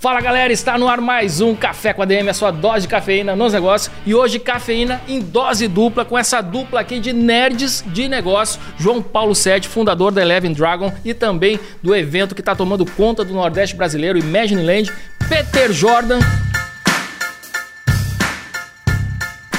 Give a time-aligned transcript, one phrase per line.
[0.00, 2.88] Fala galera, está no ar mais um Café com a DM, a sua dose de
[2.88, 3.92] cafeína nos negócios.
[4.06, 8.60] E hoje cafeína em dose dupla, com essa dupla aqui de nerds de negócio.
[8.78, 13.24] João Paulo Sete, fundador da Eleven Dragon e também do evento que está tomando conta
[13.24, 14.92] do Nordeste brasileiro, Imagine Land,
[15.28, 16.20] Peter Jordan.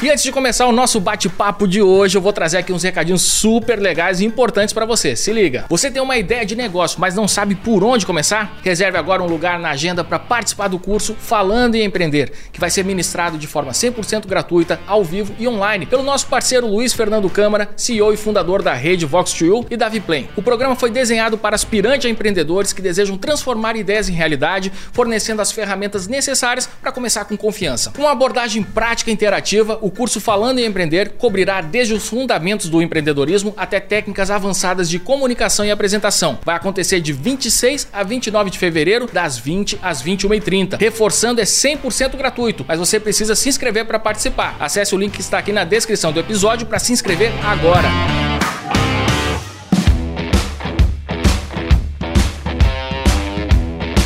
[0.01, 3.21] E antes de começar o nosso bate-papo de hoje, eu vou trazer aqui uns recadinhos
[3.21, 5.13] super legais e importantes para você.
[5.13, 5.65] Se liga.
[5.67, 8.57] Você tem uma ideia de negócio, mas não sabe por onde começar?
[8.63, 12.69] Reserve agora um lugar na agenda para participar do curso Falando em Empreender, que vai
[12.69, 17.29] ser ministrado de forma 100% gratuita, ao vivo e online, pelo nosso parceiro Luiz Fernando
[17.29, 20.29] Câmara, CEO e fundador da rede Vox2U e da Viplane.
[20.37, 25.41] O programa foi desenhado para aspirantes a empreendedores que desejam transformar ideias em realidade, fornecendo
[25.41, 27.91] as ferramentas necessárias para começar com confiança.
[27.93, 32.69] Com uma abordagem prática e interativa, o curso Falando em Empreender cobrirá desde os fundamentos
[32.69, 36.39] do empreendedorismo até técnicas avançadas de comunicação e apresentação.
[36.43, 40.79] Vai acontecer de 26 a 29 de fevereiro, das 20 às 21h30.
[40.79, 44.55] Reforçando, é 100% gratuito, mas você precisa se inscrever para participar.
[44.59, 48.28] Acesse o link que está aqui na descrição do episódio para se inscrever agora.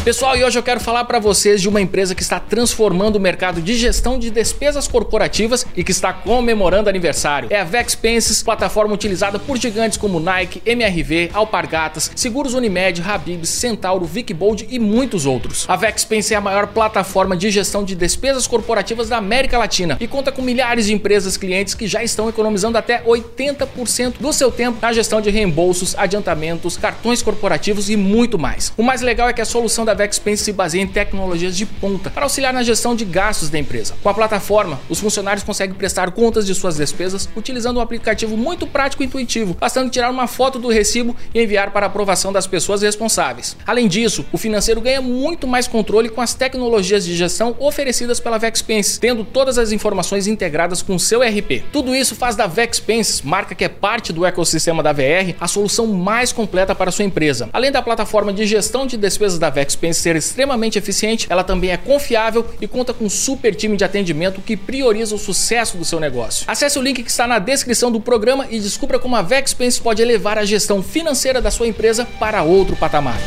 [0.03, 3.19] Pessoal, e hoje eu quero falar para vocês de uma empresa que está transformando o
[3.21, 7.47] mercado de gestão de despesas corporativas e que está comemorando aniversário.
[7.49, 14.03] É a Vexpenses, plataforma utilizada por gigantes como Nike, MRV, Alpargatas, Seguros Unimed, Habibs, Centauro,
[14.03, 15.63] Vicbold e muitos outros.
[15.69, 20.05] A Vexpense é a maior plataforma de gestão de despesas corporativas da América Latina e
[20.05, 24.79] conta com milhares de empresas clientes que já estão economizando até 80% do seu tempo
[24.81, 28.73] na gestão de reembolsos, adiantamentos, cartões corporativos e muito mais.
[28.75, 31.65] O mais legal é que a solução da da Vexpense se baseia em tecnologias de
[31.65, 33.93] ponta para auxiliar na gestão de gastos da empresa.
[34.01, 38.65] Com a plataforma, os funcionários conseguem prestar contas de suas despesas utilizando um aplicativo muito
[38.65, 42.81] prático e intuitivo, bastando tirar uma foto do recibo e enviar para aprovação das pessoas
[42.81, 43.55] responsáveis.
[43.67, 48.39] Além disso, o financeiro ganha muito mais controle com as tecnologias de gestão oferecidas pela
[48.39, 51.63] Vexpense, tendo todas as informações integradas com seu RP.
[51.71, 55.85] Tudo isso faz da Vexpense, marca que é parte do ecossistema da VR, a solução
[55.85, 57.49] mais completa para sua empresa.
[57.53, 61.71] Além da plataforma de gestão de despesas da Vexpense, Expense ser extremamente eficiente, ela também
[61.71, 65.83] é confiável e conta com um super time de atendimento que prioriza o sucesso do
[65.83, 66.45] seu negócio.
[66.47, 70.01] Acesse o link que está na descrição do programa e descubra como a Vexpense pode
[70.01, 73.19] elevar a gestão financeira da sua empresa para outro patamar.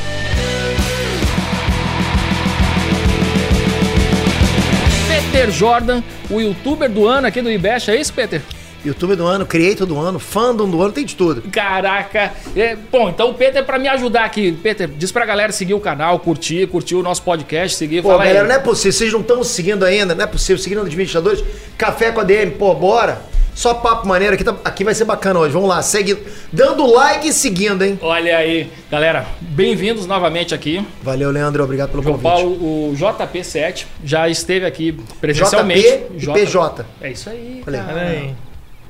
[5.06, 8.40] Peter Jordan, o youtuber do ano aqui do IBEST, é isso, Peter?
[8.86, 11.42] YouTube do ano, Creator do ano, Fandom do ano, tem de tudo.
[11.50, 12.32] Caraca!
[12.54, 15.80] É, bom, então o Peter, pra me ajudar aqui, Peter, diz pra galera seguir o
[15.80, 18.02] canal, curtir, curtir o nosso podcast, seguir.
[18.02, 18.48] Pô, galera, aí.
[18.48, 21.44] não é possível, vocês não estão seguindo ainda, não é possível, seguindo os administradores.
[21.76, 23.20] Café com a DM, pô, bora.
[23.56, 25.50] Só papo maneiro, aqui, tá, aqui vai ser bacana hoje.
[25.54, 26.18] Vamos lá, segue,
[26.52, 27.98] dando like e seguindo, hein?
[28.02, 30.86] Olha aí, galera, bem-vindos novamente aqui.
[31.02, 32.30] Valeu, Leandro, obrigado pelo João convite.
[32.30, 34.92] Paulo, o JP7 já esteve aqui
[35.22, 35.80] presencialmente.
[35.80, 36.32] JP e J...
[36.34, 36.86] PJ.
[37.00, 37.62] É isso aí.
[37.66, 38.34] Olha aí.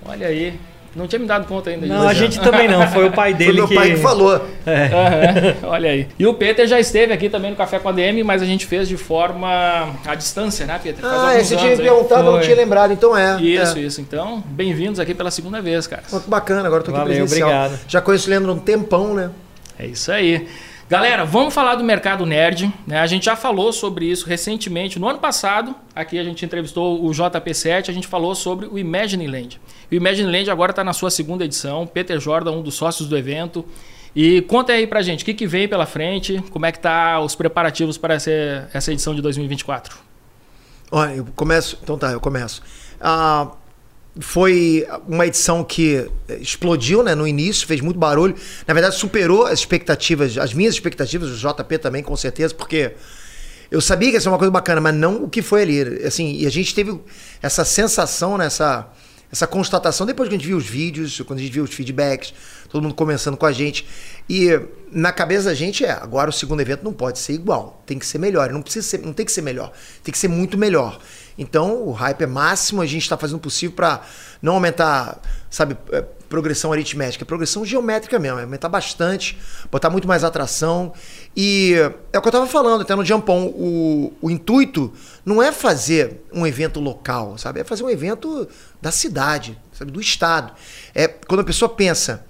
[0.09, 0.59] Olha aí.
[0.97, 2.89] Não tinha me dado conta ainda Não, a gente também não.
[2.89, 3.75] Foi o pai dele foi meu que...
[3.75, 4.37] pai que falou.
[4.65, 4.87] É.
[4.97, 6.09] Uhum, olha aí.
[6.19, 8.65] E o Peter já esteve aqui também no Café com a DM, mas a gente
[8.65, 11.01] fez de forma à distância, né, Peter?
[11.01, 13.41] Faz ah, você tinha me perguntado, eu não tinha lembrado, então é.
[13.41, 13.81] Isso, é.
[13.83, 14.01] isso.
[14.01, 16.03] Então, bem-vindos aqui pela segunda vez, cara.
[16.11, 17.49] Muito bacana, agora tô aqui Valeu, presencial.
[17.49, 17.81] obrigado.
[17.87, 19.31] Já conheço o Leandro há um tempão, né?
[19.79, 20.49] É isso aí.
[20.89, 22.73] Galera, vamos falar do mercado nerd.
[22.87, 23.01] Né?
[23.01, 25.01] A gente já falou sobre isso recentemente.
[25.01, 29.27] No ano passado, aqui a gente entrevistou o JP7, a gente falou sobre o Imagine
[29.27, 29.61] Land.
[29.91, 31.89] O Imagine Land agora está na sua segunda edição.
[31.89, 33.65] Peter Jordan, um dos sócios do evento.
[34.15, 37.19] E conta aí pra gente, o que, que vem pela frente, como é que tá
[37.21, 39.99] os preparativos para essa, essa edição de 2024?
[40.93, 41.81] Olha, eu começo.
[41.83, 42.63] Então tá, eu começo.
[43.01, 43.51] Ah,
[44.19, 46.09] foi uma edição que
[46.41, 48.35] explodiu né, no início, fez muito barulho.
[48.67, 52.93] Na verdade, superou as expectativas, as minhas expectativas, o JP também, com certeza, porque
[53.71, 56.05] eu sabia que ia ser uma coisa bacana, mas não o que foi ali.
[56.05, 56.99] Assim, e a gente teve
[57.43, 58.91] essa sensação, nessa
[59.31, 62.33] essa constatação, depois que a gente viu os vídeos, quando a gente viu os feedbacks,
[62.69, 63.87] todo mundo começando com a gente.
[64.29, 64.49] E
[64.91, 68.07] na cabeça da gente é, agora o segundo evento não pode ser igual, tem que
[68.07, 68.51] ser melhor.
[68.51, 69.73] Não precisa ser, não tem que ser melhor,
[70.03, 71.01] tem que ser muito melhor.
[71.39, 74.03] Então o hype é máximo, a gente está fazendo o possível para
[74.41, 79.39] não aumentar, sabe, é, progressão aritmética, é progressão geométrica mesmo, é aumentar bastante,
[79.71, 80.93] botar muito mais atração.
[81.37, 81.75] E
[82.13, 84.93] é o que eu estava falando até no Jampon, o, o intuito
[85.25, 87.61] não é fazer um evento local, sabe?
[87.61, 88.49] É fazer um evento
[88.81, 89.91] da cidade, sabe?
[89.91, 90.53] do estado.
[90.95, 92.25] É quando a pessoa pensa,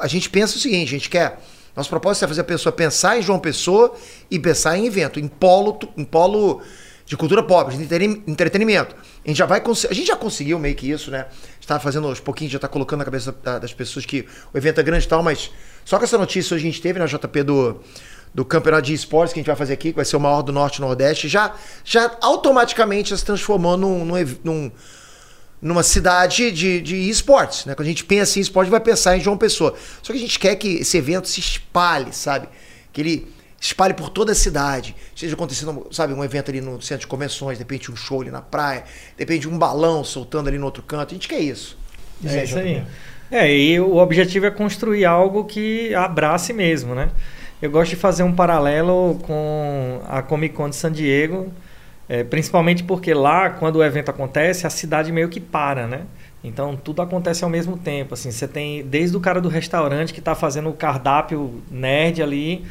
[0.00, 1.40] a gente pensa o seguinte, a gente quer
[1.78, 3.94] nosso propósito é fazer a pessoa pensar em João Pessoa
[4.28, 6.60] e pensar em evento, em polo, em polo
[7.08, 7.82] de cultura pop, de
[8.26, 8.94] entretenimento.
[9.24, 11.26] A gente já vai a gente já conseguiu meio que isso, né?
[11.58, 14.82] Está fazendo aos pouquinhos, já está colocando na cabeça das pessoas que o evento é
[14.82, 15.50] grande e tal, mas
[15.86, 17.80] só com essa notícia hoje a gente teve na JP do
[18.34, 20.42] do campeonato de esportes que a gente vai fazer aqui, que vai ser o maior
[20.42, 24.04] do Norte e Nordeste, já, já automaticamente se transformou num,
[24.44, 24.70] num
[25.60, 27.64] numa cidade de, de esportes.
[27.64, 27.74] Né?
[27.74, 29.74] Quando a gente pensa em esporte, vai pensar em João Pessoa.
[30.02, 32.48] Só que a gente quer que esse evento se espalhe, sabe?
[32.92, 34.94] Que ele espalhe por toda a cidade.
[35.14, 38.30] Seja acontecendo, sabe, um evento ali no centro de convenções, de repente um show ali
[38.30, 38.84] na praia,
[39.16, 41.10] de repente um balão soltando ali no outro canto.
[41.10, 41.76] A gente quer isso.
[42.24, 42.82] É isso aí.
[43.30, 47.10] É, e o objetivo é construir algo que abrace mesmo, né?
[47.60, 51.52] Eu gosto de fazer um paralelo com a Comic Con de San Diego,
[52.08, 56.02] é, principalmente porque lá, quando o evento acontece, a cidade meio que para, né?
[56.42, 58.14] Então tudo acontece ao mesmo tempo.
[58.14, 62.64] Assim, você tem desde o cara do restaurante que está fazendo o cardápio nerd ali,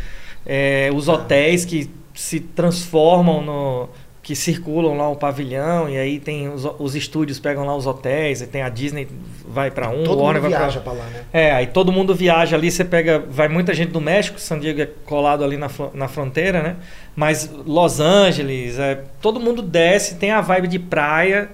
[0.48, 3.90] é, os hotéis que se transformam no
[4.24, 8.42] que circulam lá o pavilhão e aí tem os, os estúdios pegam lá os hotéis
[8.42, 9.08] e tem a Disney
[9.48, 11.24] vai para um todo o Warner mundo vai viaja para lá né?
[11.32, 14.82] É aí todo mundo viaja ali você pega vai muita gente do México San Diego
[14.82, 16.76] é colado ali na, na fronteira né?
[17.16, 21.50] Mas Los Angeles é, todo mundo desce tem a vibe de praia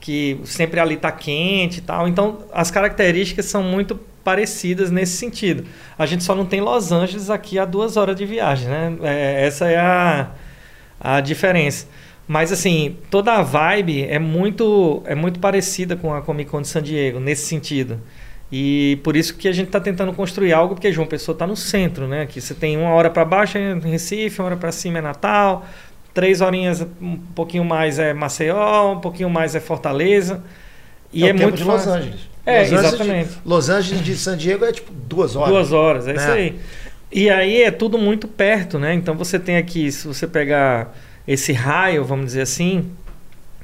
[0.00, 2.08] que sempre ali tá quente e tal.
[2.08, 5.64] Então as características são muito parecidas nesse sentido.
[5.98, 8.96] A gente só não tem Los Angeles aqui a duas horas de viagem, né?
[9.02, 10.30] É, essa é a,
[11.00, 11.86] a diferença.
[12.26, 16.68] Mas assim, toda a vibe é muito, é muito parecida com a Comic Con de
[16.68, 17.98] San Diego, nesse sentido.
[18.50, 21.56] E por isso que a gente está tentando construir algo, porque João Pessoa está no
[21.56, 22.22] centro, né?
[22.22, 25.66] Aqui você tem uma hora para baixo é Recife, uma hora para cima é Natal,
[26.14, 30.42] três horinhas, um pouquinho mais é Maceió, um pouquinho mais é Fortaleza.
[31.12, 32.28] E é, é muito de Los Angeles.
[32.48, 33.28] É, Los exatamente.
[33.28, 35.50] De, Los Angeles de San Diego é tipo duas horas.
[35.50, 36.18] Duas horas, é né?
[36.18, 36.60] isso aí.
[37.12, 38.94] E aí é tudo muito perto, né?
[38.94, 40.96] Então você tem aqui, se você pegar
[41.26, 42.90] esse raio, vamos dizer assim,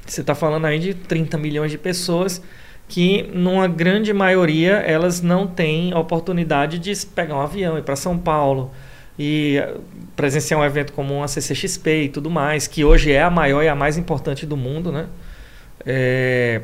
[0.05, 2.39] você está falando aí de 30 milhões de pessoas
[2.87, 7.95] que, numa grande maioria, elas não têm a oportunidade de pegar um avião, ir para
[7.95, 8.71] São Paulo
[9.17, 9.59] e
[10.15, 13.67] presenciar um evento como a CCXP e tudo mais, que hoje é a maior e
[13.67, 15.07] a mais importante do mundo, né?
[15.83, 16.61] É,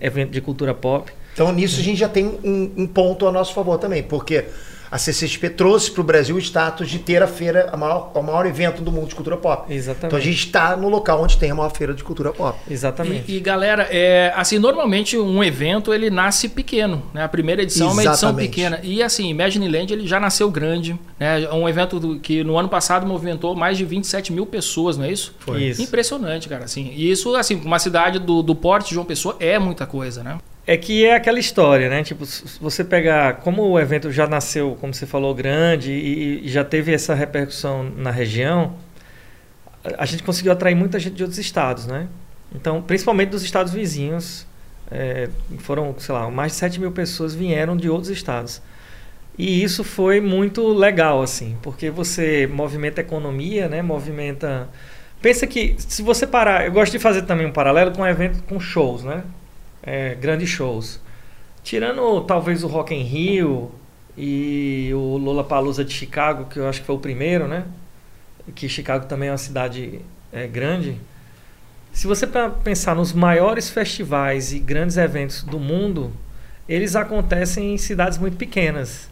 [0.00, 1.12] evento de cultura pop.
[1.36, 4.46] Então nisso a gente já tem um, um ponto a nosso favor também, porque
[4.90, 8.22] a CCXP trouxe para o Brasil o status de ter a feira, a maior, o
[8.22, 9.70] maior evento do mundo de cultura pop.
[9.70, 10.06] Exatamente.
[10.06, 12.58] Então a gente está no local onde tem a maior feira de cultura pop.
[12.70, 13.30] Exatamente.
[13.30, 17.24] E, e, galera, é, assim, normalmente um evento ele nasce pequeno, né?
[17.24, 18.06] A primeira edição Exatamente.
[18.06, 18.80] é uma edição pequena.
[18.82, 21.42] E assim, Imagine Land ele já nasceu grande, né?
[21.42, 25.04] É um evento do, que no ano passado movimentou mais de 27 mil pessoas, não
[25.04, 25.34] é isso?
[25.40, 25.62] Foi.
[25.62, 25.82] Isso.
[25.82, 26.64] Impressionante, cara.
[26.64, 30.22] Assim, e isso, assim, uma cidade do, do porte de João Pessoa é muita coisa,
[30.22, 30.38] né?
[30.66, 32.02] É que é aquela história, né?
[32.02, 32.24] Tipo,
[32.60, 36.92] você pegar como o evento já nasceu, como você falou, grande e, e já teve
[36.92, 38.74] essa repercussão na região,
[39.84, 42.08] a, a gente conseguiu atrair muita gente de outros estados, né?
[42.52, 44.46] Então, principalmente dos estados vizinhos,
[44.90, 45.28] é,
[45.58, 48.60] foram, sei lá, mais de 7 mil pessoas vieram de outros estados.
[49.38, 53.82] E isso foi muito legal, assim, porque você movimenta a economia, né?
[53.82, 54.68] Movimenta.
[55.20, 56.64] Pensa que, se você parar.
[56.66, 59.22] Eu gosto de fazer também um paralelo com um evento com shows, né?
[59.86, 61.00] É, grandes shows.
[61.62, 63.70] Tirando talvez o Rock in Rio
[64.18, 67.64] e o Lollapalooza de Chicago, que eu acho que foi o primeiro, né?
[68.54, 70.00] Que Chicago também é uma cidade
[70.32, 71.00] é, grande.
[71.92, 72.26] Se você
[72.62, 76.12] pensar nos maiores festivais e grandes eventos do mundo,
[76.68, 79.08] eles acontecem em cidades muito pequenas.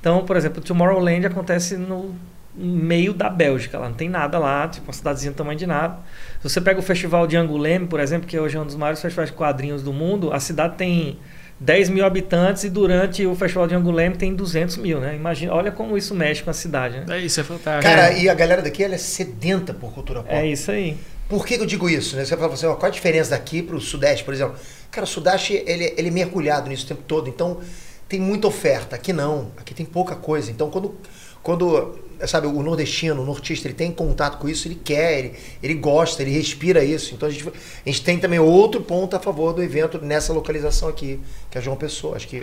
[0.00, 2.14] Então, por exemplo, Tomorrowland acontece no
[2.56, 5.98] meio da Bélgica, lá não tem nada lá, tipo uma cidadezinha do tamanho de nada.
[6.40, 9.00] Se você pega o festival de Angoulême, por exemplo, que hoje é um dos maiores
[9.00, 11.18] festivais de quadrinhos do mundo, a cidade tem
[11.58, 15.14] 10 mil habitantes e durante o festival de Angoulême tem 200 mil, né?
[15.14, 17.18] Imagina, olha como isso mexe com a cidade, né?
[17.18, 17.82] É isso, é fantástico.
[17.82, 20.34] Cara, e a galera daqui ela é sedenta por cultura pop.
[20.34, 20.96] É isso aí.
[21.28, 22.14] Por que eu digo isso?
[22.16, 22.24] Né?
[22.24, 24.56] Você fala assim, ó, qual a diferença daqui para o Sudeste, por exemplo?
[24.90, 27.58] Cara, o Sudeste ele, ele é mergulhado nisso o tempo todo, então
[28.08, 28.94] tem muita oferta.
[28.94, 30.50] Aqui não, aqui tem pouca coisa.
[30.50, 30.94] Então quando,
[31.42, 35.74] quando sabe, o nordestino, o nortista, ele tem contato com isso, ele quer, ele, ele
[35.74, 37.14] gosta, ele respira isso.
[37.14, 40.88] Então a gente, a gente tem também outro ponto a favor do evento nessa localização
[40.88, 41.20] aqui,
[41.50, 42.16] que é João Pessoa.
[42.16, 42.38] Acho que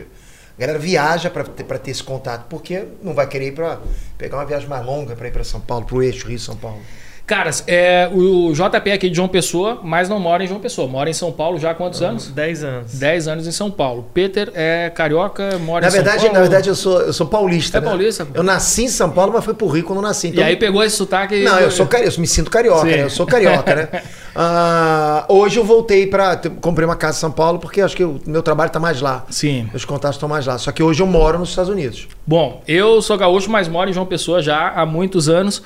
[0.58, 3.80] A galera viaja para ter, ter esse contato, porque não vai querer ir para
[4.18, 6.80] pegar uma viagem mais longa para ir para São Paulo, pro eixo Rio-São Paulo.
[7.25, 10.89] Caras, é, o JP é aqui de João Pessoa, mas não mora em João Pessoa.
[10.89, 12.27] Mora em São Paulo já há quantos anos?
[12.27, 12.94] 10 anos.
[12.96, 14.06] 10 anos em São Paulo.
[14.13, 16.34] Peter é carioca, mora Na em verdade, São Paulo.
[16.34, 17.77] na verdade eu sou, eu sou paulista.
[17.77, 17.88] É né?
[17.88, 18.27] paulista.
[18.34, 20.27] Eu nasci em São Paulo, mas fui pro Rio quando nasci.
[20.27, 21.44] E Então, aí pegou esse sotaque e...
[21.46, 23.03] Não, eu sou carioca, eu me sinto carioca, né?
[23.03, 23.89] Eu sou carioca, né?
[24.36, 28.20] Ah, hoje eu voltei para comprei uma casa em São Paulo porque acho que o
[28.25, 29.25] meu trabalho tá mais lá.
[29.30, 29.68] Sim.
[29.72, 30.58] Meus contatos estão mais lá.
[30.58, 32.08] Só que hoje eu moro nos Estados Unidos.
[32.25, 35.62] Bom, eu sou gaúcho, mas moro em João Pessoa já há muitos anos.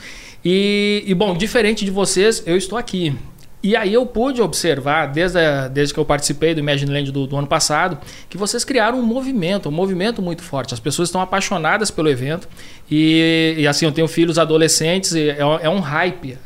[0.50, 3.14] E, e, bom, diferente de vocês, eu estou aqui.
[3.62, 7.28] E aí eu pude observar, desde, a- desde que eu participei do Imagine Land do,
[7.28, 7.98] do ano passado,
[8.30, 10.74] que vocês criaram um movimento, um movimento muito forte.
[10.74, 12.48] As pessoas estão apaixonadas pelo evento.
[12.90, 16.38] E, e, assim, eu tenho filhos adolescentes, é, é um hype,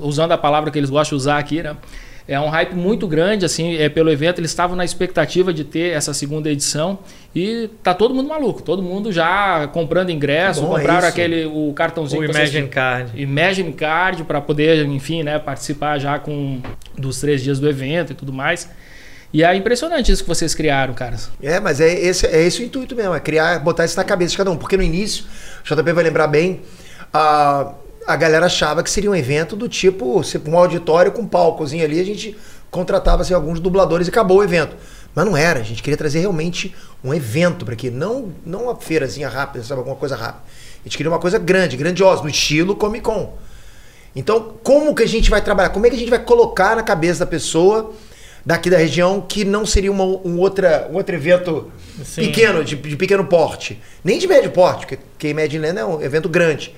[0.00, 1.74] usando a palavra que eles gostam de usar aqui, né?
[2.28, 4.38] É um hype muito grande assim, é, pelo evento.
[4.38, 6.98] Eles estavam na expectativa de ter essa segunda edição
[7.34, 11.08] e tá todo mundo maluco, todo mundo já comprando ingresso, Bom, é compraram isso.
[11.08, 13.22] aquele o cartãozinho O que vocês Imagine Card.
[13.22, 16.60] Imagine Card para poder, enfim, né, participar já com
[16.96, 18.68] dos três dias do evento e tudo mais.
[19.32, 21.30] E é impressionante isso que vocês criaram, caras.
[21.42, 24.32] É, mas é esse, é esse o intuito mesmo, é criar, botar isso na cabeça
[24.32, 24.56] de cada um.
[24.56, 25.24] Porque no início,
[25.62, 26.62] o JP vai lembrar bem,
[27.12, 27.72] a,
[28.08, 32.00] a galera achava que seria um evento do tipo, um auditório com um palcozinho ali,
[32.00, 32.34] a gente
[32.70, 34.74] contratava assim, alguns dubladores e acabou o evento.
[35.14, 36.74] Mas não era, a gente queria trazer realmente
[37.04, 40.42] um evento para aqui, não, não uma feirazinha rápida, sabe, alguma coisa rápida.
[40.80, 43.36] A gente queria uma coisa grande, grandiosa, no estilo Comic Con.
[44.16, 45.68] Então, como que a gente vai trabalhar?
[45.68, 47.92] Como é que a gente vai colocar na cabeça da pessoa
[48.44, 51.70] daqui da região que não seria uma, um, outra, um outro evento
[52.02, 52.22] Sim.
[52.22, 53.78] pequeno, de, de pequeno porte?
[54.02, 56.74] Nem de médio porte, porque, porque Imagine Land é um evento grande.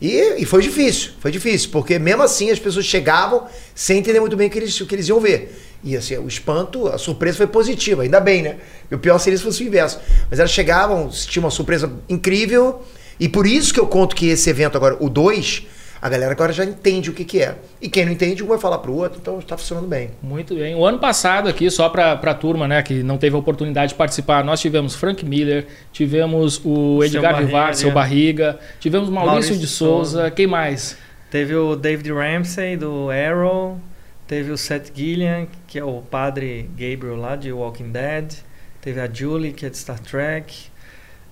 [0.00, 4.36] E, e foi difícil, foi difícil, porque mesmo assim as pessoas chegavam sem entender muito
[4.36, 5.62] bem o que eles, o que eles iam ver.
[5.82, 8.56] E assim, o espanto, a surpresa foi positiva, ainda bem, né?
[8.90, 10.00] E o pior seria se fosse o inverso.
[10.28, 12.82] Mas elas chegavam, tinha uma surpresa incrível,
[13.18, 15.62] e por isso que eu conto que esse evento agora, o 2,
[16.00, 17.54] a galera agora já entende o que, que é.
[17.80, 20.10] E quem não entende, um vai falar pro outro, então está funcionando bem.
[20.22, 20.74] Muito bem.
[20.74, 23.94] O ano passado aqui, só para a turma, né, que não teve a oportunidade de
[23.94, 27.46] participar, nós tivemos Frank Miller, tivemos o Seu Edgar Barriga.
[27.46, 30.30] Vivar, seu Barriga, tivemos Maurício, Maurício de Souza, Souza.
[30.30, 30.96] quem mais?
[31.30, 33.80] Teve o David Ramsey do Arrow,
[34.26, 38.32] teve o Seth Gillian, que é o padre Gabriel lá de Walking Dead,
[38.80, 40.54] teve a Julie, que é de Star Trek,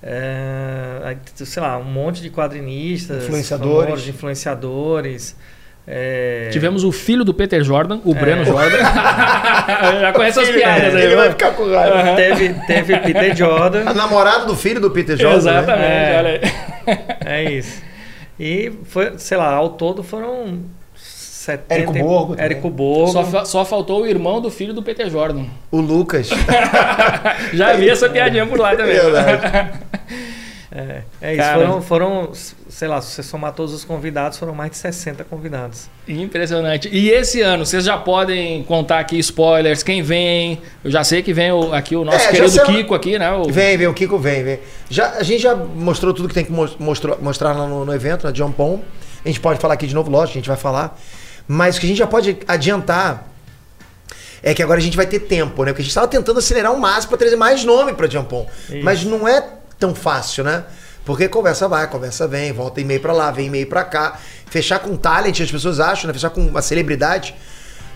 [0.02, 0.83] é,
[1.34, 3.84] sei lá, um monte de quadrinistas, Influenciadores.
[3.86, 5.36] famosos, influenciadores.
[5.86, 8.14] é, Tivemos o filho do Peter Jordan, o É.
[8.14, 8.78] Breno Jordan.
[10.00, 11.02] Já conhece as piadas aí.
[11.04, 11.30] Ele vai né?
[11.32, 12.16] ficar com raiva.
[12.16, 13.82] teve, teve Peter Jordan.
[13.86, 16.14] A namorada do filho do Peter Jordan, Exatamente, né?
[16.14, 16.18] É.
[16.18, 16.98] olha aí.
[17.24, 17.82] É isso.
[18.40, 20.60] E foi, sei lá, ao todo foram
[20.96, 21.74] 70.
[21.74, 22.34] Érico Borgo.
[22.38, 23.12] Érico Borgo.
[23.12, 25.44] Só, fa- só faltou o irmão do filho do Peter Jordan.
[25.70, 26.30] O Lucas.
[27.52, 28.94] Já vi essa piadinha por lá também.
[28.98, 29.70] Verdade.
[30.76, 31.40] É, é isso.
[31.42, 31.58] Cara.
[31.58, 32.32] Foram, foram,
[32.68, 35.88] sei lá, se você somar todos os convidados, foram mais de 60 convidados.
[36.08, 36.88] Impressionante.
[36.92, 40.60] E esse ano, vocês já podem contar aqui spoilers, quem vem.
[40.82, 43.30] Eu já sei que vem o- aqui o nosso É, querido sei- Kiko aqui, né?
[43.32, 44.58] O- Vem, vem, o Kiko vem, vem.
[44.90, 47.94] Já, a gente já mostrou tudo que tem que mos- mostrou- mostrar lá no, no
[47.94, 48.82] evento, na John Pom.
[49.24, 51.00] A gente pode falar aqui de novo, lógico, a gente vai falar.
[51.46, 53.28] Mas o que a gente já pode adiantar
[54.42, 55.70] é que agora a gente vai ter tempo, né?
[55.70, 58.46] Porque a gente estava tentando acelerar o máximo para trazer mais nome para Jampon.
[58.68, 58.80] Isso.
[58.82, 59.42] Mas não é
[59.78, 60.64] tão fácil, né?
[61.04, 64.18] Porque conversa vai, conversa vem, volta e-mail para lá, vem e-mail para cá.
[64.46, 66.14] Fechar com talent, as pessoas acham, né?
[66.14, 67.34] Fechar com uma celebridade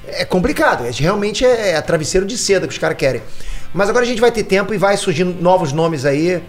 [0.08, 0.84] é complicado.
[0.84, 3.22] É, realmente é, é travesseiro de seda que os caras querem.
[3.72, 6.42] Mas agora a gente vai ter tempo e vai surgindo novos nomes aí.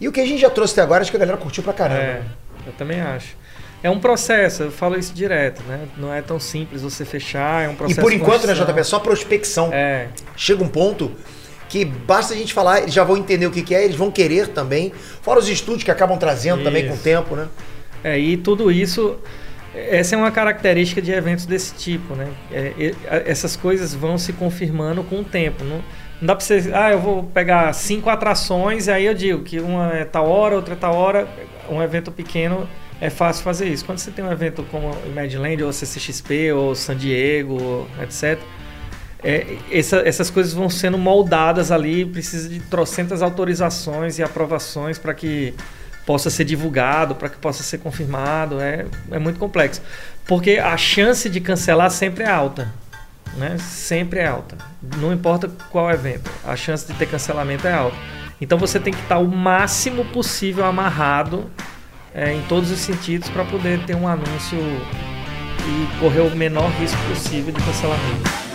[0.00, 1.72] E o que a gente já trouxe até agora, acho que a galera curtiu pra
[1.72, 2.00] caramba.
[2.00, 2.22] É,
[2.66, 3.36] eu também acho.
[3.82, 5.86] É um processo, eu falo isso direto, né?
[5.96, 8.54] Não é tão simples você fechar, é um e processo por de enquanto, né.
[8.54, 9.70] JP, é só prospecção.
[9.72, 11.12] É, Chega um ponto
[11.68, 14.10] que basta a gente falar, eles já vão entender o que, que é, eles vão
[14.10, 14.92] querer também.
[15.22, 17.02] Fora os estúdios que acabam trazendo também com o Isso.
[17.02, 17.48] tempo, né?
[18.04, 19.16] É, e tudo isso,
[19.74, 22.28] essa é uma característica de eventos desse tipo, né?
[22.52, 22.94] É,
[23.26, 25.64] essas coisas vão se confirmando com o tempo.
[25.64, 25.82] Não,
[26.20, 29.58] não dá pra você, ah, eu vou pegar cinco atrações e aí eu digo que
[29.58, 31.28] uma é tal hora, outra é tal hora.
[31.68, 32.68] Um evento pequeno
[33.00, 33.84] é fácil fazer isso.
[33.84, 38.38] Quando você tem um evento como o Imagineland ou CCXP ou San Diego, etc.,
[39.22, 45.14] é, essa- essas coisas vão sendo moldadas ali, precisa de trocentas autorizações e aprovações para
[45.14, 45.54] que
[46.04, 48.60] possa ser divulgado, para que possa ser confirmado.
[48.60, 49.82] É, é muito complexo.
[50.26, 52.68] Porque a chance de cancelar sempre é alta.
[53.36, 53.56] Né?
[53.58, 54.56] Sempre é alta.
[54.98, 57.96] Não importa qual evento, a chance de ter cancelamento é alta.
[58.40, 61.50] Então você tem que estar o máximo possível amarrado
[62.14, 66.98] é, em todos os sentidos para poder ter um anúncio e correr o menor risco
[67.08, 68.45] possível de cancelamento.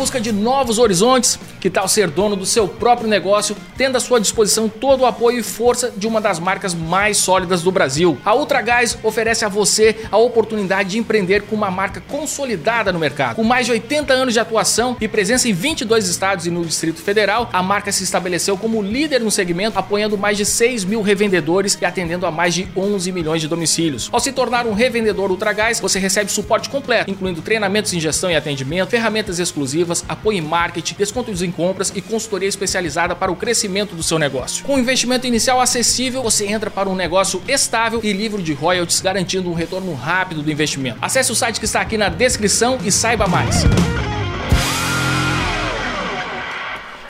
[0.00, 1.38] Busca de novos horizontes?
[1.60, 5.40] Que tal ser dono do seu próprio negócio, tendo à sua disposição todo o apoio
[5.40, 8.16] e força de uma das marcas mais sólidas do Brasil?
[8.24, 12.98] A Ultra Gás oferece a você a oportunidade de empreender com uma marca consolidada no
[12.98, 13.36] mercado.
[13.36, 17.02] Com mais de 80 anos de atuação e presença em 22 estados e no Distrito
[17.02, 21.76] Federal, a marca se estabeleceu como líder no segmento, apoiando mais de 6 mil revendedores
[21.78, 24.08] e atendendo a mais de 11 milhões de domicílios.
[24.10, 28.34] Ao se tornar um revendedor Ultragás, você recebe suporte completo, incluindo treinamentos em gestão e
[28.34, 33.94] atendimento, ferramentas exclusivas, apoio em marketing, descontos em compras e consultoria especializada para o crescimento
[33.94, 34.64] do seu negócio.
[34.64, 39.50] Com investimento inicial acessível, você entra para um negócio estável e livre de royalties, garantindo
[39.50, 40.98] um retorno rápido do investimento.
[41.02, 43.64] Acesse o site que está aqui na descrição e saiba mais.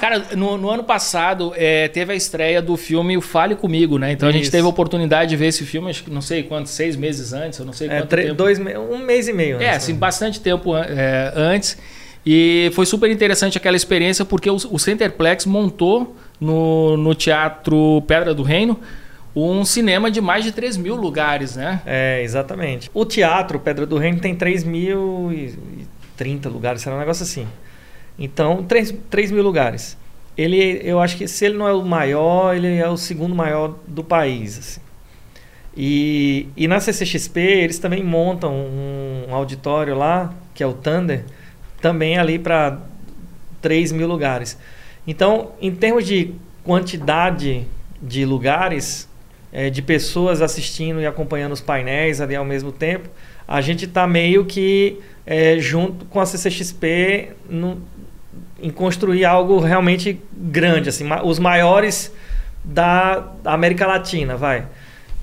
[0.00, 4.12] Cara, no, no ano passado é, teve a estreia do filme O Fale Comigo, né?
[4.12, 4.50] Então a gente Isso.
[4.50, 7.58] teve a oportunidade de ver esse filme, acho que não sei quantos, seis meses antes,
[7.58, 8.34] eu não sei É, quanto tempo.
[8.34, 9.60] dois, um mês e meio.
[9.60, 9.98] É, antes, assim, né?
[9.98, 11.76] bastante tempo é, antes.
[12.24, 18.42] E foi super interessante aquela experiência porque o, Centerplex montou no, no Teatro Pedra do
[18.42, 18.78] Reino
[19.34, 21.80] um cinema de mais de 3 mil lugares, né?
[21.86, 22.90] É, exatamente.
[22.92, 27.46] O teatro Pedra do Reino tem 3.030 lugares, será um negócio assim.
[28.18, 29.96] Então, 3, 3 mil lugares.
[30.36, 33.76] Ele, eu acho que se ele não é o maior, ele é o segundo maior
[33.86, 34.58] do país.
[34.58, 34.80] assim.
[35.76, 41.24] E, e na CCXP eles também montam um auditório lá, que é o Thunder,
[41.80, 42.78] também ali para
[43.60, 44.58] 3 mil lugares.
[45.06, 46.32] Então, em termos de
[46.62, 47.66] quantidade
[48.02, 49.08] de lugares,
[49.52, 53.08] eh, de pessoas assistindo e acompanhando os painéis ali ao mesmo tempo,
[53.46, 57.80] a gente está meio que eh, junto com a CCXP no-
[58.62, 62.12] em construir algo realmente grande, assim, ma- os maiores
[62.64, 64.66] da América Latina, vai.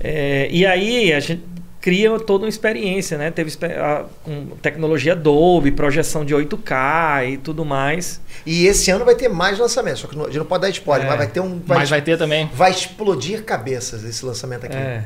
[0.00, 1.42] É, e aí a gente
[1.88, 3.30] cria toda uma experiência, né?
[3.30, 8.20] Teve a- com tecnologia Dolby, projeção de 8K e tudo mais.
[8.44, 10.68] E esse ano vai ter mais lançamentos, só que não- a gente não pode dar
[10.68, 11.08] spoiler, É.
[11.08, 11.62] mas vai ter um.
[11.66, 12.50] Mas vai ter também.
[12.52, 14.76] vai explodir cabeças esse lançamento aqui.
[14.76, 15.02] É.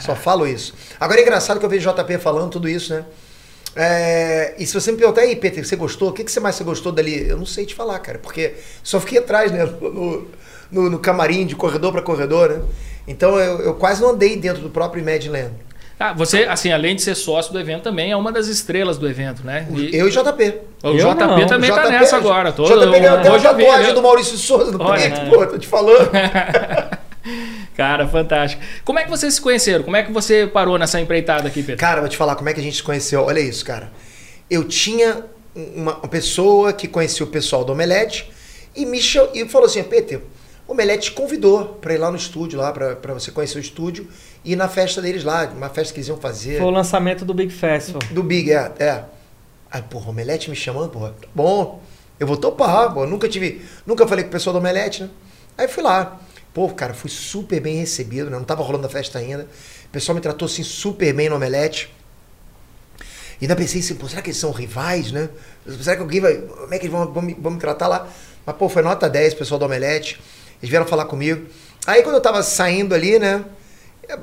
[0.00, 0.74] Só falo isso.
[0.98, 3.04] Agora é engraçado que eu vejo JP falando tudo isso, né?
[3.76, 6.08] É, e se você me perguntar, aí, Peter, você gostou?
[6.10, 7.28] O que, que você mais você gostou dali?
[7.28, 9.64] Eu não sei te falar, cara, porque só fiquei atrás, né?
[9.64, 10.28] No,
[10.70, 12.62] no, no camarim, de corredor para corredor, né?
[13.06, 15.52] Então eu, eu quase não andei dentro do próprio Imagineland.
[15.98, 19.08] Ah, você, assim, além de ser sócio do evento, também é uma das estrelas do
[19.08, 19.66] evento, né?
[19.70, 20.54] E- Eu e JP.
[20.82, 21.46] o Eu JP não.
[21.46, 22.52] também tá JP nessa agora.
[22.52, 23.92] Tô, JP ganhou até uma eu tatuagem né?
[23.92, 25.30] do Maurício Souza no Olha, peito, né?
[25.30, 26.10] pô, tô te falando.
[27.76, 28.62] Cara, fantástico.
[28.84, 29.84] Como é que vocês se conheceram?
[29.84, 31.78] Como é que você parou nessa empreitada aqui, Pedro?
[31.80, 33.22] Cara, vou te falar como é que a gente se conheceu.
[33.24, 33.90] Olha isso, cara.
[34.50, 35.24] Eu tinha
[35.54, 38.30] uma, pessoa que conhecia o pessoal do Omelete
[38.74, 38.98] e me
[39.34, 40.20] e falou assim: Peter,
[40.72, 43.60] o Omelete te convidou pra ir lá no estúdio, lá pra, pra você conhecer o
[43.60, 44.08] estúdio
[44.42, 46.56] e ir na festa deles lá, uma festa que eles iam fazer.
[46.56, 48.00] Foi o lançamento do Big Festival.
[48.10, 48.72] Do Big, é.
[48.78, 49.04] é.
[49.70, 51.82] Aí, porra, o Omelete me chamando, porra, tá bom.
[52.18, 53.04] Eu vou topar, pô.
[53.04, 53.62] Nunca tive.
[53.86, 55.10] Nunca falei com o pessoal do Omelete, né?
[55.58, 56.18] Aí fui lá.
[56.54, 58.38] Pô, cara, fui super bem recebido, né?
[58.38, 59.46] Não tava rolando a festa ainda.
[59.84, 61.92] O pessoal me tratou assim super bem no Omelete.
[63.40, 65.28] E ainda pensei assim, pô, será que eles são rivais, né?
[65.82, 66.36] Será que alguém vai.
[66.36, 68.08] Como é que eles vão, vão, me, vão me tratar lá?
[68.46, 70.18] Mas, pô, foi nota 10, o pessoal do Omelete.
[70.62, 71.46] Eles vieram falar comigo.
[71.86, 73.44] Aí quando eu tava saindo ali, né?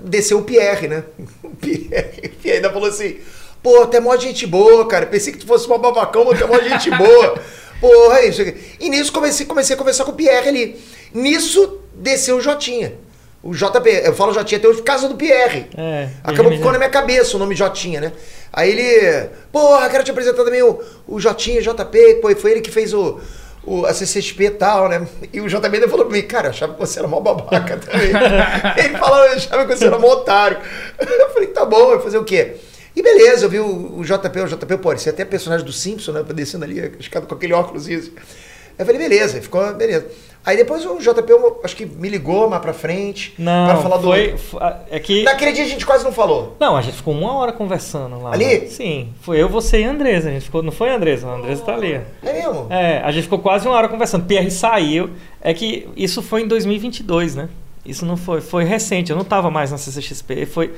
[0.05, 1.03] Desceu o Pierre, né?
[1.43, 3.17] O Pierre, o Pierre ainda falou assim:
[3.61, 5.05] pô, até mó gente boa, cara.
[5.05, 7.37] Pensei que tu fosse uma babacão, mas tu é mó gente boa.
[7.81, 8.55] Porra, isso aqui.
[8.79, 10.81] E nisso comecei, comecei a conversar com o Pierre ali.
[11.13, 12.93] Nisso desceu o Jotinha.
[13.41, 15.67] O JP, eu falo Jotinha até hoje por causa do Pierre.
[15.77, 18.11] É, Acabou ficando na minha cabeça o nome Jotinha, né?
[18.51, 22.69] Aí ele, porra, quero te apresentar também o, o Jotinha, JP, pô, foi ele que
[22.71, 23.19] fez o,
[23.63, 25.07] o, a CCXP e tal, né?
[25.31, 28.09] E o ainda falou pra mim, cara, eu achava que você era mó babaca também.
[28.77, 30.57] ele falou, eu achava que você era mó otário.
[30.99, 32.55] Eu falei, tá bom, vai fazer o quê?
[32.95, 35.71] E beleza, eu vi o, o JP, o JP, pô, ele é até personagem do
[35.71, 36.23] Simpson, né?
[36.23, 38.11] Descendo ali, a escada com aquele óculos isso.
[38.77, 40.07] Eu falei, beleza, ficou, beleza.
[40.45, 43.33] Aí depois o JP, acho que me ligou mais pra frente.
[43.37, 44.37] Não, pra falar foi, do.
[44.37, 45.23] foi- É que.
[45.23, 46.55] Naquele dia a gente quase não falou.
[46.59, 48.33] Não, a gente ficou uma hora conversando lá.
[48.33, 48.67] Ali?
[48.69, 49.09] Sim.
[49.21, 50.29] Foi eu, você e a Andresa.
[50.29, 50.63] A gente ficou.
[50.63, 51.27] Não foi a Andresa?
[51.27, 51.99] A Andresa tá ali.
[52.23, 52.67] É mesmo?
[52.69, 54.25] É, a gente ficou quase uma hora conversando.
[54.25, 55.09] Pierre saiu.
[55.41, 57.49] É que isso foi em 2022, né?
[57.85, 58.39] Isso não foi.
[58.41, 59.11] Foi recente.
[59.11, 60.45] Eu não tava mais na CCXP.
[60.45, 60.73] Foi.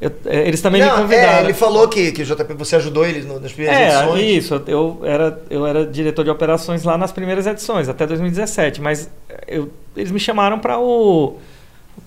[0.00, 1.38] Eu- é, eles também me Não, convidaram.
[1.38, 4.22] é, ele falou que, que o JP, você ajudou eles no- nas primeiras É, edições.
[4.44, 4.62] isso.
[4.66, 8.80] Eu era, eu era diretor de operações lá nas primeiras edições, até 2017.
[8.80, 9.10] Mas
[9.46, 11.36] eu- eles me chamaram para o,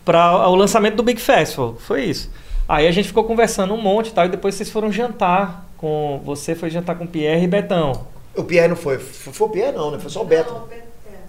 [0.05, 1.75] para o lançamento do Big Festival.
[1.79, 2.29] Foi isso.
[2.67, 4.25] Aí a gente ficou conversando um monte e tal.
[4.25, 6.21] E depois vocês foram jantar com.
[6.23, 8.05] Você foi jantar com Pierre e Betão.
[8.33, 8.97] O Pierre não foi.
[8.97, 9.99] Foi, foi o Pierre não, né?
[9.99, 10.53] Foi só o Beto.
[10.53, 10.77] Foi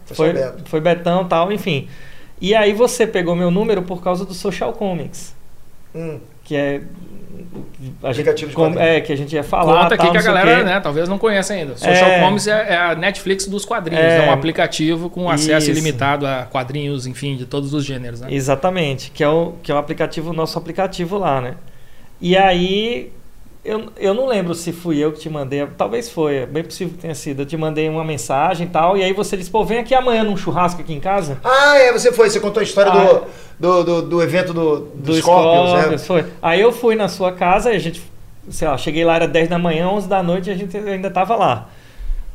[0.07, 0.63] só Foi, o Beto.
[0.67, 1.89] foi Betão e tal, enfim.
[2.41, 5.35] E aí você pegou meu número por causa do Social Comics.
[5.95, 6.19] Hum.
[6.53, 6.81] Que é.
[8.03, 8.89] a gente, Aplicativo de com- quadrinhos.
[8.89, 9.83] é, que a gente ia falar.
[9.85, 11.77] Conta aqui tal, que a galera, né, talvez não conheça ainda.
[11.79, 12.21] Social É.
[12.21, 14.05] Comics é, é a Netflix dos quadrinhos.
[14.05, 14.19] É.
[14.27, 15.81] É, um aplicativo com acesso Isso.
[15.81, 18.29] ilimitado a quadrinhos, enfim, de todos os gêneros, né?
[18.31, 21.55] Exatamente, que é o, que é o aplicativo, nosso aplicativo lá, né?
[22.21, 23.11] E aí,
[23.65, 26.95] eu, eu não lembro se fui eu que te mandei, talvez foi, é bem possível
[26.95, 27.43] que tenha sido.
[27.43, 30.25] Eu te mandei uma mensagem e tal, e aí você disse, pô, vem aqui amanhã
[30.25, 31.39] num churrasco aqui em casa.
[31.45, 33.23] Ah, é, você foi, você contou a história Ah.
[33.59, 36.07] do, do, do, do evento do, do, Do Scorpions, Scorpions, né?
[36.07, 36.25] foi.
[36.43, 38.03] Aí eu fui na sua casa e a gente,
[38.51, 41.11] sei lá, cheguei lá, era 10 da manhã, 11 da noite e a gente ainda
[41.11, 41.69] tava lá.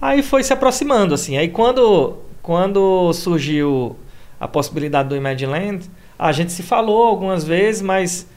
[0.02, 1.38] Aí foi se aproximando, assim.
[1.38, 3.98] Aí quando, quando surgiu
[4.40, 8.28] a possibilidade do Imagine Land, a gente se falou algumas vezes, mas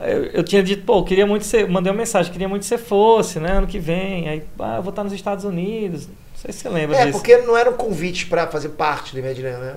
[0.00, 2.78] eu, eu tinha dito, pô, queria muito ser, mandei uma mensagem, queria muito que você
[2.78, 4.28] fosse, né, ano que vem.
[4.28, 6.06] Aí, ah, eu vou estar nos Estados Unidos.
[6.06, 7.18] Não sei se você lembra É, disso.
[7.18, 9.74] porque não era um convite pra fazer parte do Imagineer, né?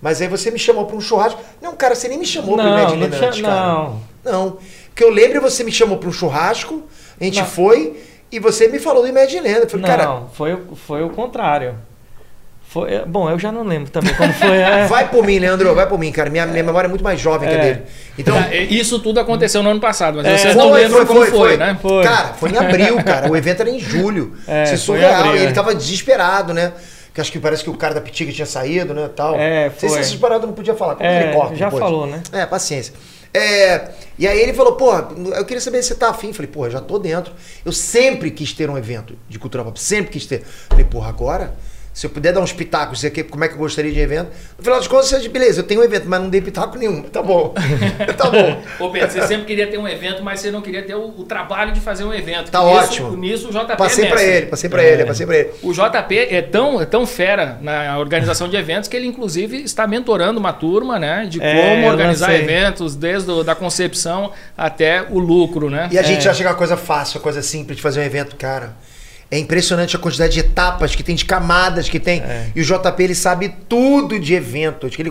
[0.00, 1.40] Mas aí você me chamou pra um churrasco.
[1.60, 3.54] Não, cara, você nem me chamou pro não, Imagineer não antes, cara.
[3.72, 4.00] não.
[4.24, 4.58] Não.
[4.88, 6.82] Porque eu lembro você me chamou pra um churrasco,
[7.20, 7.46] a gente Não.
[7.46, 8.00] foi
[8.30, 9.58] e você me falou do Imagineer.
[9.58, 11.76] Eu falei, Não, cara, foi, o- foi o contrário.
[12.72, 14.56] Foi, é, bom, eu já não lembro também como foi.
[14.56, 14.86] é.
[14.88, 16.30] vai por mim, Leandro, vai por mim, cara.
[16.30, 17.60] Minha, minha memória é muito mais jovem que a É.
[17.62, 17.82] dele.
[18.18, 20.38] Então, Ah, Isso tudo aconteceu no ano passado, mas É.
[20.38, 21.56] vocês não Foi, lembram foi, como foi, foi, foi.
[21.58, 21.78] né?
[21.82, 22.02] Foi.
[22.04, 23.30] Cara, foi em abril, cara.
[23.30, 24.32] O evento era em julho.
[24.48, 25.14] É, Isso é foi surreal.
[25.20, 25.52] abril, e ele é.
[25.52, 26.72] tava desesperado, né?
[27.12, 29.10] Que acho que parece que o cara da Pitiga tinha saído, né?
[29.14, 29.34] Tal.
[29.38, 30.30] É, Não sei se foi.
[30.38, 30.94] não podia falar.
[30.94, 31.82] Como É, ele corta já depois?
[31.84, 32.22] falou, né?
[32.32, 32.94] É, paciência.
[33.34, 34.92] É, e aí ele falou, pô,
[35.36, 36.28] eu queria saber se você tá afim.
[36.28, 37.32] Eu falei, pô, já tô dentro.
[37.66, 40.40] Eu sempre quis ter um evento de cultura pop, sempre quis ter.
[40.40, 41.54] Eu falei, porra, agora,
[41.92, 44.30] se eu puder dar uns pitacos, como é que eu gostaria de evento.
[44.56, 46.78] No final das contas, eu disse, beleza, eu tenho um evento, mas não dei pitaco
[46.78, 47.02] nenhum.
[47.02, 47.52] Tá bom.
[48.16, 48.62] tá bom.
[48.80, 51.24] Ô Pedro, você sempre queria ter um evento, mas você não queria ter o, o
[51.24, 52.50] trabalho de fazer um evento.
[52.50, 53.16] Tá nisso- ótimo.
[53.16, 54.36] Nisso o JP Passei é pra mestre.
[54.36, 55.50] ele, passei pra ele, passei pra ele.
[55.62, 59.86] O JP é tão, é tão fera na organização de eventos que ele, inclusive, está
[59.86, 61.26] mentorando uma turma, né?
[61.28, 65.88] De É, como organizar eventos, desde a da concepção até o lucro, né?
[65.92, 66.30] E a gente É.
[66.30, 68.72] acha que é uma coisa fácil, uma coisa simples de fazer um evento, cara.
[69.34, 72.20] É impressionante a quantidade de etapas que tem, de camadas que tem.
[72.20, 72.48] É.
[72.54, 74.94] E o JP, ele sabe tudo de eventos.
[74.94, 75.10] Que ele,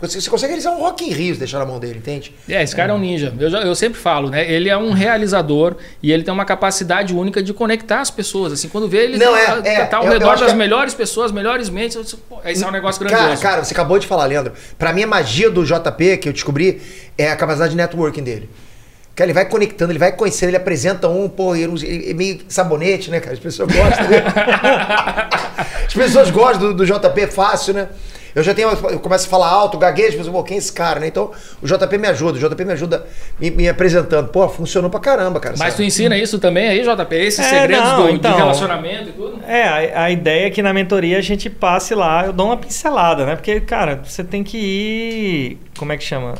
[0.00, 2.34] você você consegue realizar um Rock in Rio se deixar na mão dele, entende?
[2.48, 3.32] É, esse cara é um ninja.
[3.38, 4.50] Eu, já- eu sempre falo, né?
[4.50, 8.52] Ele é um realizador e ele tem uma capacidade única de conectar as pessoas.
[8.52, 10.92] Assim, quando vê ele Não, tá, é, é, tá ao eu- redor das que- melhores
[10.92, 11.94] pessoas, melhores mentes.
[11.94, 13.42] eu disse, pô, Esse é um negócio Cara, grandioso.
[13.42, 14.54] cara, você acabou de falar, Leandro.
[14.76, 16.82] Pra mim, a magia do JP que eu descobri
[17.16, 18.50] é a capacidade de networking dele.
[19.14, 22.40] Cara, ele vai conectando, ele vai conhecendo, ele apresenta um, pô, ele, ele é meio
[22.48, 23.34] sabonete, né, cara?
[23.34, 24.24] As pessoas gostam dele.
[25.86, 27.88] As pessoas gostam do, do JP fácil, né?
[28.34, 30.98] Eu já tenho, eu começo a falar alto, gaguejo, mas pô, quem é esse cara,
[30.98, 31.06] né?
[31.06, 33.04] Então, o JP me ajuda, o JP me ajuda
[33.38, 34.28] me, me apresentando.
[34.28, 35.54] Pô, funcionou pra caramba, cara.
[35.58, 35.86] Mas tu sabe?
[35.88, 37.14] ensina isso também aí, JP?
[37.14, 38.30] Esses É, segredos não, do, então.
[38.30, 39.38] de relacionamento e tudo?
[39.46, 42.56] É, a, a ideia é que na mentoria a gente passe lá, eu dou uma
[42.56, 43.36] pincelada, né?
[43.36, 45.58] Porque, cara, você tem que ir.
[45.76, 46.34] Como é que chama?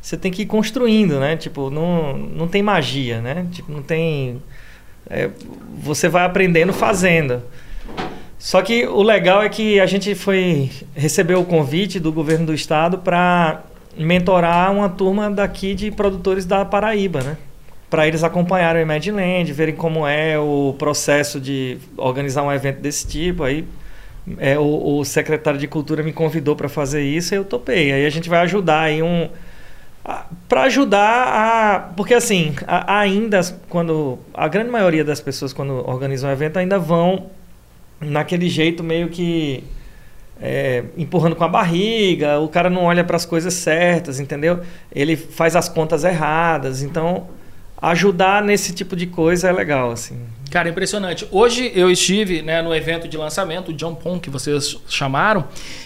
[0.00, 1.36] Você tem que ir construindo, né?
[1.36, 3.46] Tipo, não, não tem magia, né?
[3.52, 4.42] Tipo, não tem.
[5.08, 5.30] é,
[5.78, 7.42] você vai aprendendo fazendo.
[8.38, 12.54] Só que o legal é que a gente foi recebeu o convite do governo do
[12.54, 13.62] estado para
[13.96, 17.36] mentorar uma turma daqui de produtores da Paraíba, né?
[17.90, 22.80] Para eles acompanharem o Imagine Land, verem como é o processo de organizar um evento
[22.80, 23.42] desse tipo.
[23.42, 23.66] Aí
[24.38, 27.92] é, o, o secretário de Cultura me convidou para fazer isso e eu topei.
[27.92, 29.28] Aí a gente vai ajudar aí um
[30.48, 36.28] para ajudar a porque assim a- ainda quando a grande maioria das pessoas quando organizam
[36.28, 37.26] um evento ainda vão
[38.00, 39.62] naquele jeito meio que
[40.40, 44.60] é, empurrando com a barriga o cara não olha para as coisas certas entendeu?
[44.90, 47.26] Ele faz as contas erradas então
[47.80, 50.18] ajudar nesse tipo de coisa é legal assim
[50.50, 51.28] Cara, impressionante.
[51.30, 55.44] Hoje eu estive né, no evento de lançamento, o Jump On, que vocês chamaram,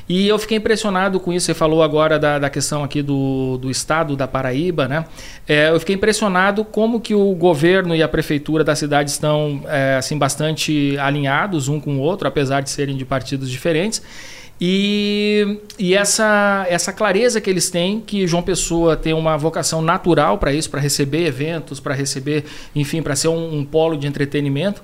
[0.08, 1.44] e eu fiquei impressionado com isso.
[1.44, 5.04] Você falou agora da, da questão aqui do, do estado da Paraíba, né?
[5.46, 9.96] É, eu fiquei impressionado como que o governo e a prefeitura da cidade estão é,
[9.96, 14.02] assim bastante alinhados um com o outro, apesar de serem de partidos diferentes.
[14.60, 20.38] E, e essa, essa clareza que eles têm, que João Pessoa tem uma vocação natural
[20.38, 24.82] para isso, para receber eventos, para receber, enfim, para ser um, um polo de entretenimento.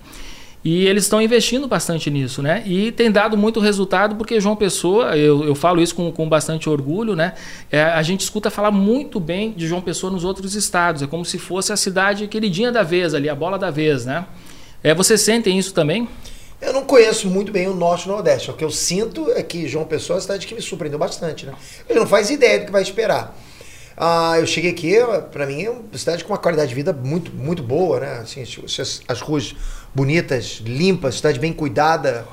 [0.62, 2.62] E eles estão investindo bastante nisso, né?
[2.66, 6.68] E tem dado muito resultado, porque João Pessoa, eu, eu falo isso com, com bastante
[6.68, 7.32] orgulho, né?
[7.70, 11.00] É, a gente escuta falar muito bem de João Pessoa nos outros estados.
[11.00, 14.26] É como se fosse a cidade queridinha da vez ali, a bola da vez, né?
[14.82, 16.06] É, vocês sentem isso também?
[16.60, 18.50] Eu não conheço muito bem o Norte e o Nordeste.
[18.50, 21.46] O que eu sinto é que João Pessoa é uma cidade que me surpreendeu bastante,
[21.46, 21.54] né?
[21.88, 23.34] Ele não faz ideia do que vai esperar.
[23.96, 24.94] Ah, eu cheguei aqui,
[25.30, 28.12] pra mim é uma cidade com uma qualidade de vida muito, muito boa, né?
[28.22, 29.54] Assim, as, as ruas
[29.94, 32.26] bonitas, limpas, cidade bem cuidada,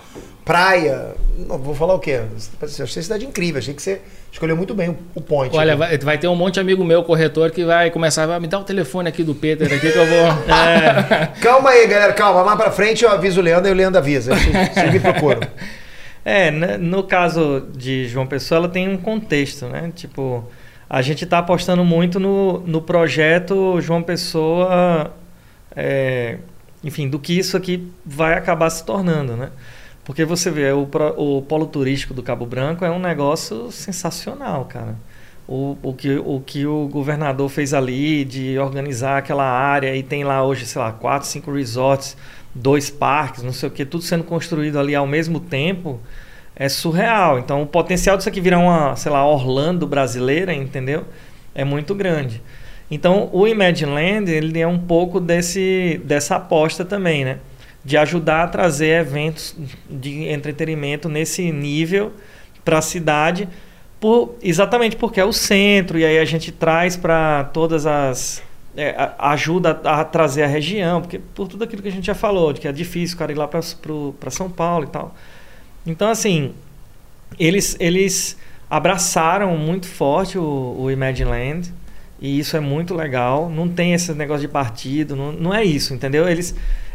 [0.48, 1.14] praia.
[1.38, 2.22] Não, vou falar o quê?
[2.62, 5.56] Eu achei a cidade incrível, achei que você escolheu muito bem o, point.
[5.56, 8.48] Olha, vai, vai ter um monte de amigo meu, corretor, que vai começar, vai me
[8.48, 10.28] dar o telefone aqui do Peter aqui que eu vou.
[10.48, 11.28] É.
[11.42, 12.44] Calma aí, galera, calma.
[12.44, 14.34] Mais pra frente eu aviso o Leandro e o Leandro avisa.
[14.34, 15.42] Vocês vocês me procuram.
[16.30, 19.94] É, né, no caso de João Pessoa, ela tem um contexto, né?
[19.96, 20.44] Tipo,
[20.90, 25.14] a gente está apostando muito no, no projeto João Pessoa,
[25.74, 26.36] é,
[26.84, 29.52] enfim, do que isso aqui vai acabar se tornando, né?
[30.08, 34.96] Porque você vê, o, o polo turístico do Cabo Branco é um negócio sensacional, cara.
[35.46, 40.24] O, o, que, o que o governador fez ali de organizar aquela área e tem
[40.24, 42.16] lá hoje, sei lá, quatro, cinco resorts,
[42.56, 46.00] dois parques, não sei o que, tudo sendo construído ali ao mesmo tempo,
[46.56, 47.38] é surreal.
[47.38, 51.04] Então, o potencial disso aqui virar uma, sei lá, Orlando brasileira, entendeu?
[51.54, 52.42] É muito grande.
[52.90, 57.40] Então, o Imagine Land, ele é um pouco desse, dessa aposta também, né?
[57.88, 59.56] De ajudar a trazer eventos
[59.90, 62.12] de entretenimento nesse nível
[62.66, 63.48] para a cidade,
[64.00, 68.44] por, exatamente porque é o centro, e aí a gente traz para todas as.
[68.76, 72.14] é, ajuda a, a trazer a região, porque por tudo aquilo que a gente já
[72.14, 75.16] falou, de que é difícil o cara ir lá para São Paulo e tal.
[75.86, 76.54] Então, assim,
[77.40, 78.38] eles, eles
[78.70, 81.74] abraçaram muito forte o, o Imagine Land,
[82.20, 83.50] e isso é muito legal.
[83.50, 86.28] Não tem esse negócio de partido, não, não é isso, entendeu?
[86.28, 86.54] Eles,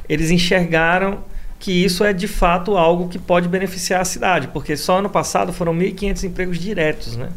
[0.08, 1.18] eles enxergaram
[1.58, 5.52] que isso é de fato algo que pode beneficiar a cidade, porque só ano passado
[5.52, 7.28] foram 1.500 empregos diretos, né?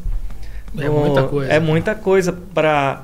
[0.77, 1.51] É No- muita coisa.
[1.53, 3.03] É muita coisa para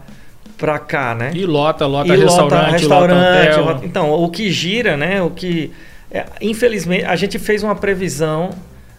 [0.58, 1.32] para cá, né?
[1.34, 3.80] E lota, lota E restaurante, restaurante, lota hotel.
[3.84, 5.20] Então, o que gira, né?
[5.22, 5.72] O que.
[6.12, 8.52] é, infelizmente, a gente fez uma previsão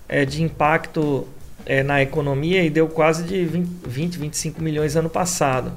[0.08, 1.24] é, de impacto
[1.64, 5.70] é, na economia e deu quase de 20, 20 25 milhões ano passado.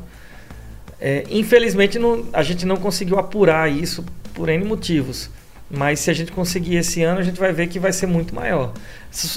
[0.99, 4.03] É, infelizmente, não- a gente não conseguiu apurar isso
[4.35, 5.29] por N motivos.
[5.69, 8.35] Mas se a gente conseguir esse ano, a gente vai ver que vai ser muito
[8.35, 8.71] maior.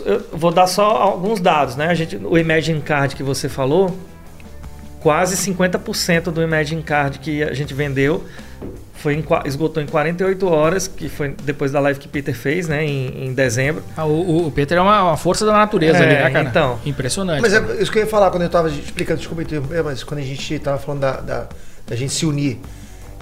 [0.05, 1.87] Eu vou dar só alguns dados, né?
[1.87, 3.97] A gente, o Imagine Card que você falou,
[5.01, 8.25] quase 50% do Imagine Card que a gente vendeu
[8.99, 12.85] foi em esgotou em 48 horas, que foi depois da live que Peter fez, né,
[12.85, 13.83] em, em dezembro.
[13.97, 16.49] Ah, o, o Peter é uma, uma força da natureza É, ali, né, cara?
[16.49, 16.79] então.
[16.85, 17.41] Impressionante.
[17.41, 17.75] Mas cara.
[17.75, 19.45] é isso que eu ia falar quando eu tava explicando, desculpa
[19.85, 21.49] mas quando a gente tava falando da, da,
[21.87, 22.61] da gente se unir.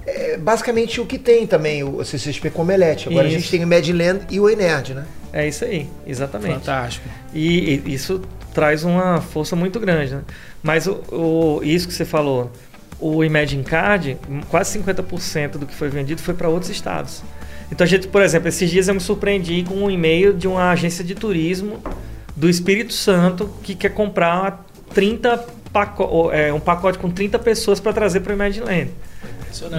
[0.07, 3.09] É basicamente o que tem também o CCXP com o Omelete.
[3.09, 3.41] Agora a Isso.
[3.41, 5.05] gente tem o Madland e o Enerd, né?
[5.33, 6.55] É isso aí, exatamente.
[6.55, 7.09] Fantástico.
[7.35, 8.23] E, e isso
[8.55, 10.23] traz uma força muito grande, né?
[10.63, 12.51] Mas o, o- isso que você falou,
[13.01, 14.17] o Imagine Card,
[14.49, 17.23] quase 50% do que foi vendido foi para outros estados.
[17.71, 20.71] Então a gente, por exemplo, esses dias eu me surpreendi com um e-mail de uma
[20.71, 21.83] agência de turismo
[22.37, 24.65] do Espírito Santo que quer comprar
[24.95, 25.37] 30
[25.73, 28.91] paco é, um pacote com 30 pessoas para trazer para o Imagine Land.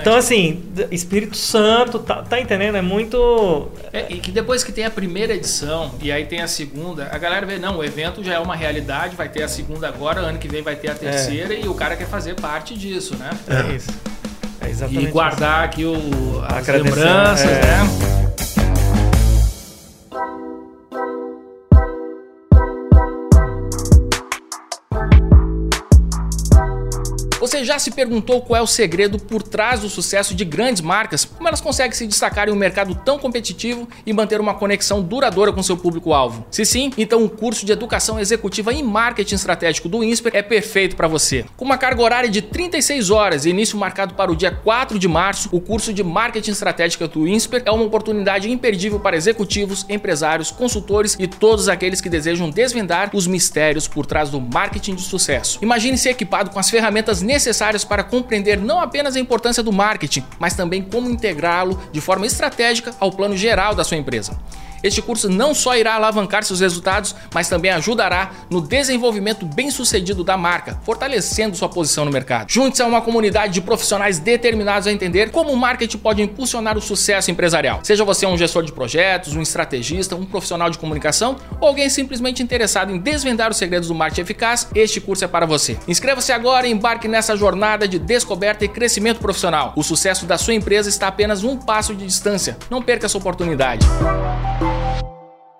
[0.01, 2.75] Então assim, Espírito Santo, tá, tá entendendo?
[2.75, 6.47] É muito É, e que depois que tem a primeira edição e aí tem a
[6.47, 9.87] segunda, a galera vê, não, o evento já é uma realidade, vai ter a segunda
[9.87, 13.15] agora, ano que vem vai ter a terceira e o cara quer fazer parte disso,
[13.17, 13.29] né?
[13.47, 13.89] é isso.
[14.59, 15.95] É exatamente E guardar aqui o,
[16.47, 17.61] as lembranças, é.
[17.61, 18.26] né?
[27.47, 31.23] Você já se perguntou qual é o segredo por trás do sucesso de grandes marcas?
[31.23, 35.53] Como elas conseguem se destacar em um mercado tão competitivo e manter uma conexão duradoura
[35.53, 36.45] com seu público-alvo?
[36.51, 40.97] Se sim, então o curso de Educação Executiva em Marketing Estratégico do INSPER é perfeito
[40.97, 41.45] para você.
[41.55, 45.07] Com uma carga horária de 36 horas e início marcado para o dia 4 de
[45.07, 50.51] março, o curso de Marketing Estratégico do INSPER é uma oportunidade imperdível para executivos, empresários,
[50.51, 55.59] consultores e todos aqueles que desejam desvendar os mistérios por trás do marketing de sucesso.
[55.61, 57.36] Imagine ser equipado com as ferramentas necessárias
[57.83, 62.93] para compreender não apenas a importância do marketing, mas também como integrá-lo de forma estratégica
[62.99, 64.37] ao plano geral da sua empresa.
[64.83, 70.37] Este curso não só irá alavancar seus resultados, mas também ajudará no desenvolvimento bem-sucedido da
[70.37, 72.49] marca, fortalecendo sua posição no mercado.
[72.49, 76.81] Junte-se a uma comunidade de profissionais determinados a entender como o marketing pode impulsionar o
[76.81, 77.79] sucesso empresarial.
[77.83, 82.43] Seja você um gestor de projetos, um estrategista, um profissional de comunicação ou alguém simplesmente
[82.43, 85.77] interessado em desvendar os segredos do marketing eficaz, este curso é para você.
[85.87, 89.73] Inscreva-se agora e embarque nessa jornada de descoberta e crescimento profissional.
[89.75, 92.57] O sucesso da sua empresa está apenas um passo de distância.
[92.69, 93.85] Não perca essa oportunidade.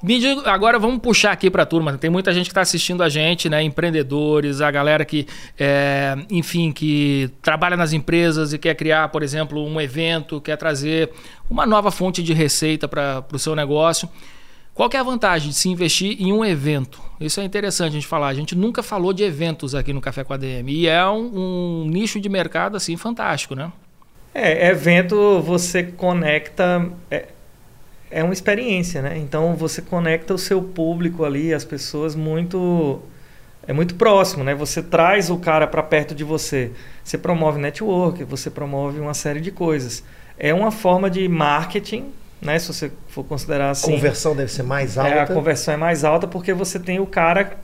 [0.03, 1.97] Diga- agora vamos puxar aqui para a turma.
[1.97, 3.63] Tem muita gente que está assistindo a gente, né?
[3.63, 5.25] Empreendedores, a galera que,
[5.59, 11.09] é, enfim, que trabalha nas empresas e quer criar, por exemplo, um evento, quer trazer
[11.49, 14.07] uma nova fonte de receita para o seu negócio.
[14.73, 17.01] Qual é a vantagem de se investir em um evento?
[17.19, 18.27] Isso é interessante a gente falar.
[18.27, 20.71] A gente nunca falou de eventos aqui no Café com a DM.
[20.71, 23.71] E é um, um nicho de mercado assim fantástico, né?
[24.35, 26.87] É, evento você conecta.
[27.09, 27.25] É,
[28.09, 29.17] é uma experiência, né?
[29.17, 33.01] Então você conecta o seu público ali, as pessoas muito
[33.67, 34.55] é muito próximo, né?
[34.55, 36.71] Você traz o cara para perto de você.
[37.03, 40.03] Você promove network, você promove uma série de coisas.
[40.39, 42.05] É uma forma de marketing,
[42.41, 42.57] né?
[42.59, 43.91] Se você for considerar assim.
[43.91, 45.11] A conversão deve ser mais alta.
[45.11, 47.57] É, a conversão é mais alta porque você tem o cara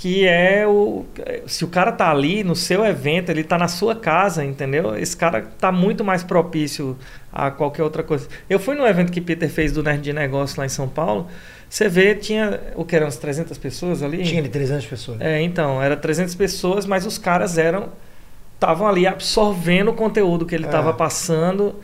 [0.00, 1.04] que é o
[1.46, 4.96] se o cara tá ali no seu evento, ele tá na sua casa, entendeu?
[4.96, 6.96] Esse cara tá muito mais propício
[7.30, 8.26] a qualquer outra coisa.
[8.48, 11.28] Eu fui no evento que Peter fez do Nerd de Negócio lá em São Paulo.
[11.68, 14.22] Você vê, tinha o que eram uns 300 pessoas ali?
[14.22, 15.20] Tinha de 300 pessoas.
[15.20, 17.90] É, então, era 300 pessoas, mas os caras eram
[18.54, 20.94] estavam ali absorvendo o conteúdo que ele estava é.
[20.94, 21.74] passando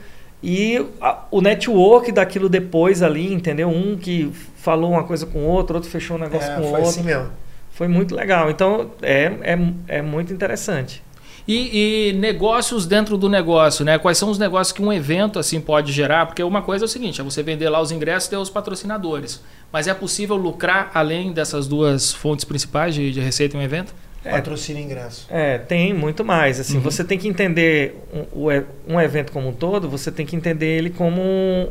[0.42, 3.68] e a, o network daquilo depois ali, entendeu?
[3.68, 6.66] Um que falou uma coisa com o outro, outro fechou um negócio é, com o
[6.68, 6.88] outro.
[6.88, 7.44] Assim mesmo.
[7.76, 8.50] Foi muito legal.
[8.50, 11.02] Então, é, é, é muito interessante.
[11.46, 13.98] E, e, negócios dentro do negócio, né?
[13.98, 16.26] Quais são os negócios que um evento assim pode gerar?
[16.26, 18.50] Porque uma coisa é o seguinte: é você vender lá os ingressos e ter os
[18.50, 19.40] patrocinadores.
[19.70, 23.94] Mas é possível lucrar além dessas duas fontes principais de, de receita em um evento?
[24.24, 25.26] É, Patrocínio ingresso.
[25.30, 26.58] É, tem muito mais.
[26.58, 26.82] Assim, uhum.
[26.82, 27.94] Você tem que entender
[28.34, 31.68] um, um, evento como um todo, você tem que entender ele como um,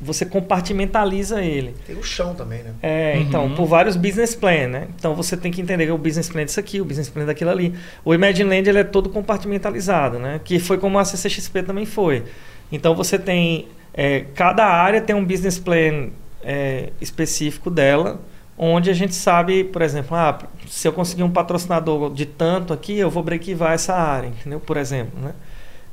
[0.00, 1.74] você compartimentaliza ele.
[1.86, 2.74] Tem o chão também, né?
[2.82, 3.54] É, então, uhum.
[3.54, 4.88] por vários business plan, né?
[4.98, 7.74] Então você tem que entender o business plan disso aqui, o business plan daquilo ali.
[8.04, 10.40] O Imagine Land ele é todo compartimentalizado, né?
[10.44, 12.24] Que foi como a CCXP também foi.
[12.70, 16.10] Então você tem é, cada área tem um business plan
[16.42, 18.20] é, específico dela,
[18.58, 22.98] onde a gente sabe, por exemplo, ah, se eu conseguir um patrocinador de tanto aqui,
[22.98, 24.58] eu vou breakivar essa área, entendeu?
[24.58, 25.32] Por exemplo, né?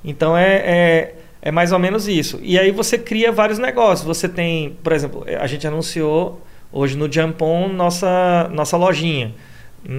[0.04, 2.39] Então é, é é mais ou menos isso.
[2.41, 4.06] E aí você cria vários negócios.
[4.06, 9.34] Você tem, por exemplo, a gente anunciou hoje no Jampon nossa, nossa lojinha.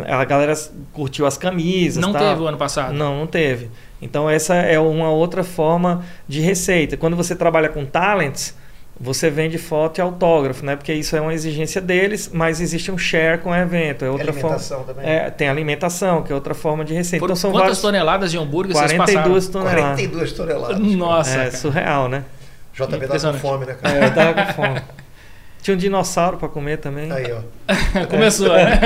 [0.06, 0.54] A galera
[0.92, 2.00] curtiu as camisas.
[2.00, 2.94] Não teve o ano passado?
[2.94, 3.68] Não, não teve.
[4.00, 6.96] Então essa é uma outra forma de receita.
[6.96, 8.56] Quando você trabalha com talents,
[9.00, 10.76] você vende foto e autógrafo, né?
[10.76, 14.04] Porque isso é uma exigência deles, mas existe um share com o evento.
[14.04, 15.10] É outra tem alimentação forma, também.
[15.10, 17.24] É, tem alimentação, que é outra forma de receita.
[17.24, 17.80] então, são quantas vários...
[17.80, 19.64] toneladas de hambúrguer 42 vocês passaram?
[19.64, 20.00] toneladas.
[20.00, 20.78] 42 toneladas.
[20.78, 21.50] Nossa, É cara.
[21.56, 22.24] surreal, né?
[22.74, 23.96] JB tava com fome, né, cara?
[23.96, 24.82] É, eu tava com fome.
[25.62, 27.10] Tinha um dinossauro para comer também.
[27.12, 27.40] Aí, ó.
[28.10, 28.80] Começou, né?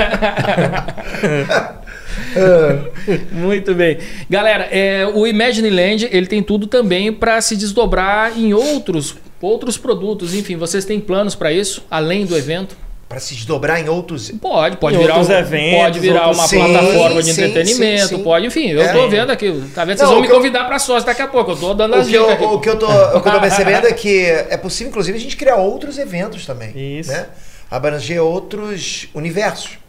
[3.31, 3.97] Muito bem.
[4.29, 9.77] Galera, é, o Imagine Land ele tem tudo também para se desdobrar em outros outros
[9.77, 12.75] produtos, enfim, vocês têm planos para isso, além do evento?
[13.07, 14.29] Para se desdobrar em outros.
[14.31, 16.37] Pode, pode virar outros um, eventos, pode virar outros...
[16.39, 18.69] uma sim, plataforma de sim, entretenimento, sim, pode, enfim.
[18.71, 19.07] Eu estou é.
[19.07, 19.97] vendo aqui, tá vendo?
[19.97, 21.51] Vocês Não, vão me convidar para sócio daqui a pouco.
[21.51, 22.41] Eu estou dando as o dicas.
[22.41, 25.17] Eu, o que eu tô, o que eu tô percebendo é que é possível, inclusive,
[25.17, 26.99] a gente criar outros eventos também.
[26.99, 27.09] Isso.
[27.09, 27.27] Né?
[27.71, 29.79] Abranger outros universos.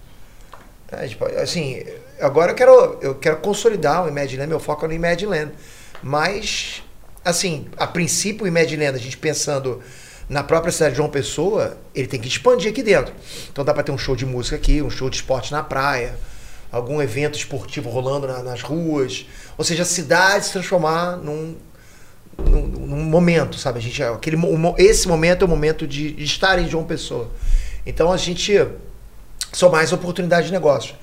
[0.93, 1.83] É, tipo, assim,
[2.21, 5.53] agora eu quero, eu quero consolidar o Imagine Land, meu foco é no Imagine Land.
[6.01, 6.83] Mas
[7.29, 9.83] assim, a princípio, o Imagineland, a gente pensando
[10.29, 13.15] na própria cidade de João Pessoa, ele tem que expandir aqui dentro.
[13.51, 16.19] Então dá para ter um show de música aqui, um show de esporte na praia,
[16.71, 19.27] algum evento esportivo rolando na, nas ruas.
[19.57, 21.57] Ou seja, a cidade se transformar num,
[22.39, 23.79] num, num momento, sabe?
[23.79, 24.37] A gente, aquele,
[24.77, 27.31] esse momento é o momento de, de estar em João Pessoa.
[27.87, 28.67] Então a gente.
[29.51, 30.95] São mais oportunidades de negócio.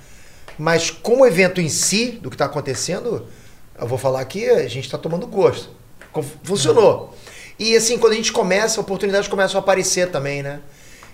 [0.58, 3.26] Mas como evento em si, do que está acontecendo,
[3.80, 5.70] eu vou falar aqui, a gente está tomando gosto.
[6.22, 7.16] Funcionou.
[7.58, 10.60] E assim, quando a gente começa, oportunidades começam a aparecer também, né?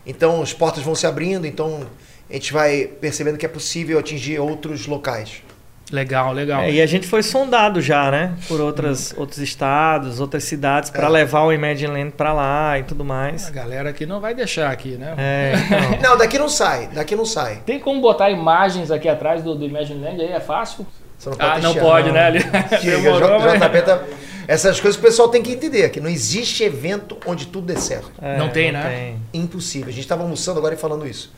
[0.05, 1.85] Então as portas vão se abrindo, então
[2.29, 5.43] a gente vai percebendo que é possível atingir outros locais.
[5.91, 6.61] Legal, legal.
[6.61, 8.33] É, e a gente foi sondado já, né?
[8.47, 11.09] Por outras, outros estados, outras cidades, para é.
[11.09, 13.47] levar o Imagine Land para lá e tudo mais.
[13.47, 15.13] A galera aqui não vai deixar aqui, né?
[15.17, 15.53] É,
[15.97, 16.11] então.
[16.11, 17.61] não, daqui não sai, daqui não sai.
[17.65, 20.31] Tem como botar imagens aqui atrás do, do Imagine Land aí?
[20.31, 20.87] É fácil?
[21.25, 22.15] Não ah, não pode, não.
[22.15, 22.25] né?
[22.25, 22.39] Ali...
[22.81, 24.03] Demorou, JP tá...
[24.47, 28.11] Essas coisas o pessoal tem que entender, que não existe evento onde tudo dê certo.
[28.21, 29.17] É, não tem, não né?
[29.31, 29.41] Tem.
[29.41, 29.89] Impossível.
[29.89, 31.33] A gente estava almoçando agora e falando isso.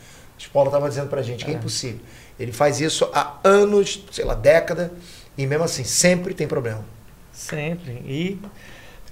[0.45, 1.53] O Paulo estava dizendo pra gente que é.
[1.53, 1.99] é impossível.
[2.39, 4.91] Ele faz isso há anos, sei lá, década,
[5.37, 6.83] e mesmo assim, sempre tem problema.
[7.31, 7.93] Sempre.
[8.05, 8.39] E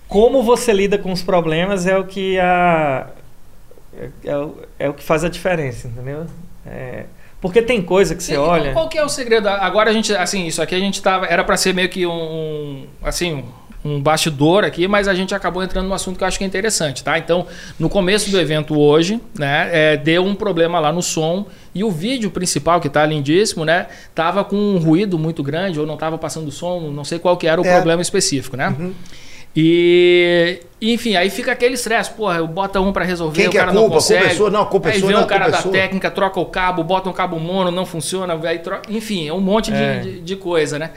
[0.07, 3.07] como você lida com os problemas é o que a
[3.97, 6.25] é, é, o, é o que faz a diferença, entendeu?
[6.65, 7.05] É,
[7.39, 8.71] porque tem coisa que você olha.
[8.71, 9.49] Qual que é o segredo?
[9.49, 12.85] Agora a gente, assim, isso aqui a gente tava, era para ser meio que um,
[13.01, 13.43] assim, um
[13.83, 17.03] bastidor aqui, mas a gente acabou entrando num assunto que eu acho que é interessante,
[17.03, 17.17] tá?
[17.17, 17.47] Então,
[17.79, 21.89] no começo do evento hoje, né, é, deu um problema lá no som e o
[21.89, 26.17] vídeo principal, que tá lindíssimo, né, tava com um ruído muito grande ou não tava
[26.17, 27.73] passando som, não sei qual que era o é.
[27.73, 28.75] problema específico, né?
[28.77, 28.93] Uhum.
[29.53, 33.73] E, enfim, aí fica aquele estresse, porra, bota um para resolver, Quem o cara é
[33.73, 33.81] culpa?
[33.81, 34.35] não consegue.
[34.35, 37.37] Culpa não, culpa aí vem o cara da técnica, troca o cabo, bota um cabo
[37.37, 39.99] mono, não funciona, aí troca, enfim, é um monte é.
[39.99, 40.91] De, de, de coisa, né?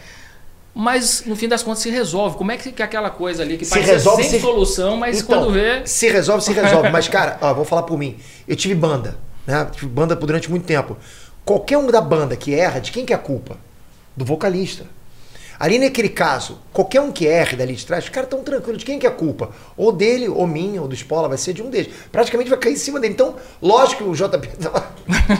[0.74, 2.36] Mas no fim das contas se resolve.
[2.36, 5.20] Como é que, que aquela coisa ali que Se parece resolve, sem se- solução, mas
[5.20, 5.86] Então, quando vê.
[5.86, 6.88] Se resolve, se resolve.
[6.90, 8.16] Mas, cara, ó, vou falar por mim.
[8.48, 9.16] Eu tive banda,
[9.46, 9.66] né?
[9.72, 10.96] Tive banda por- durante muito tempo.
[11.44, 13.56] Qualquer um da banda que erra, de quem que é a culpa?
[14.16, 14.84] Do vocalista.
[15.64, 18.78] Ali naquele caso, qualquer um que erre dali de trás, os caras estão tranquilos.
[18.80, 19.48] De quem que é a culpa?
[19.78, 21.90] Ou dele, ou minha, ou do Spola, vai ser de um deles.
[22.12, 23.14] Praticamente vai cair em cima dele.
[23.14, 24.86] Então, lógico que o JP tava.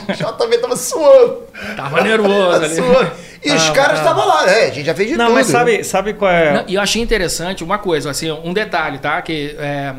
[0.08, 0.12] o
[0.46, 1.42] JP tava suando.
[1.76, 2.74] Tava nervoso ali.
[2.74, 3.10] Suando.
[3.44, 4.10] E os Tava, caras tava.
[4.20, 4.64] estavam lá, né?
[4.64, 5.34] A gente já fez de Não, tudo.
[5.34, 5.52] mas né?
[5.52, 6.54] sabe, sabe qual é.
[6.54, 9.20] Não, E eu achei interessante uma coisa, assim, um detalhe, tá?
[9.20, 9.94] Que é,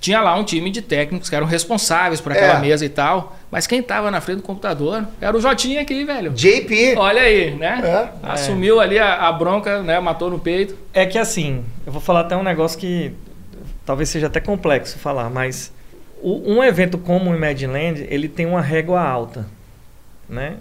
[0.00, 2.60] tinha lá um time de técnicos que eram responsáveis por aquela É.
[2.60, 6.30] mesa e tal, mas quem tava na frente do computador era o Jotinha aqui, velho.
[6.32, 6.94] JP.
[6.96, 7.80] Olha aí, né?
[8.22, 8.26] É.
[8.32, 10.00] Assumiu ali a, a bronca, né?
[10.00, 10.74] Matou no peito.
[10.94, 13.12] É que assim, eu vou falar até um negócio que
[13.84, 15.72] talvez seja até complexo falar, mas
[16.22, 19.46] o- um evento como o Imagine Land, ele tem uma régua alta,
[20.28, 20.54] né?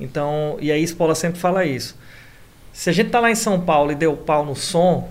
[0.00, 1.96] Então, e aí Spola sempre fala isso.
[2.72, 5.08] Se a gente tá lá em São Paulo e deu pau no som,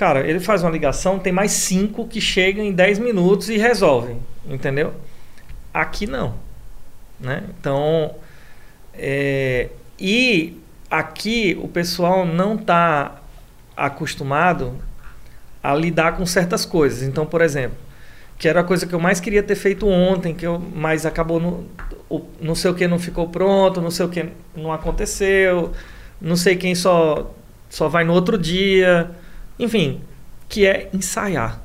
[0.00, 4.18] cara, ele faz uma ligação, tem mais cinco que chegam em 10 minutos e resolvem,
[4.48, 4.94] entendeu?
[5.74, 6.36] Aqui não,
[7.20, 7.44] né?
[7.50, 8.14] Então,
[8.94, 10.58] é, e
[10.90, 13.20] aqui o pessoal não está
[13.76, 14.74] acostumado
[15.62, 17.02] a lidar com certas coisas.
[17.02, 17.76] Então, por exemplo,
[18.38, 21.38] que era a coisa que eu mais queria ter feito ontem, que eu, mas acabou
[21.38, 21.66] no,
[22.08, 25.72] o, não sei o que não ficou pronto, não sei o que não aconteceu,
[26.18, 27.34] não sei quem só
[27.68, 29.10] só vai no outro dia,
[29.62, 30.00] enfim,
[30.48, 31.60] que é ensaiar.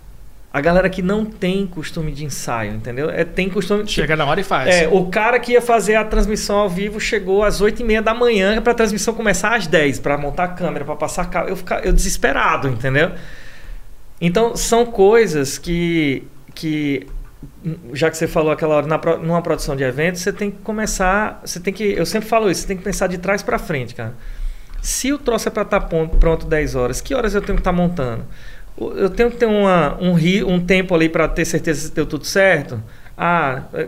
[0.54, 3.10] A galera que não tem costume de ensaio, entendeu?
[3.10, 4.74] É, tem costume de Chega na hora e faz.
[4.74, 8.02] é, o cara que ia fazer a transmissão ao vivo chegou às 8 e meia
[8.02, 11.50] da manhã para a transmissão começar às 10, para montar a câmera, para passar cabo.
[11.50, 13.12] Eu, fica- eu desesperado, entendeu?
[14.22, 16.24] Então, são coisas que,
[16.54, 17.06] que,
[17.94, 21.42] já que você falou aquela hora, na, numa produção de eventos, você tem que começar.
[21.44, 21.84] Você tem que.
[21.84, 24.14] Eu sempre falo isso, você tem que pensar de trás para frente, cara.
[24.86, 27.72] Se o troço é para estar pronto 10 horas, que horas eu tenho que estar
[27.74, 28.24] montando?
[28.78, 30.16] O- Eu tenho que ter uma, um,
[30.48, 32.82] um tempo ali para ter certeza se deu tudo certo?
[33.18, 33.88] Ah, é-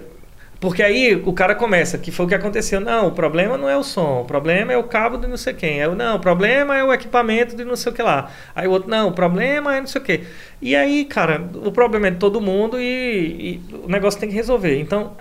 [0.60, 2.80] porque aí o cara começa, que foi o que aconteceu.
[2.80, 5.54] Não, o problema não é o som, o problema é o cabo de não sei
[5.54, 5.84] quem.
[5.84, 8.32] Aí, não, o problema é o equipamento de não sei o que lá.
[8.56, 10.22] Aí o outro, não, o problema é não sei o que.
[10.60, 14.36] E aí, cara, o problema é de todo mundo e, e o negócio tem que
[14.36, 14.80] resolver.
[14.80, 15.14] Então,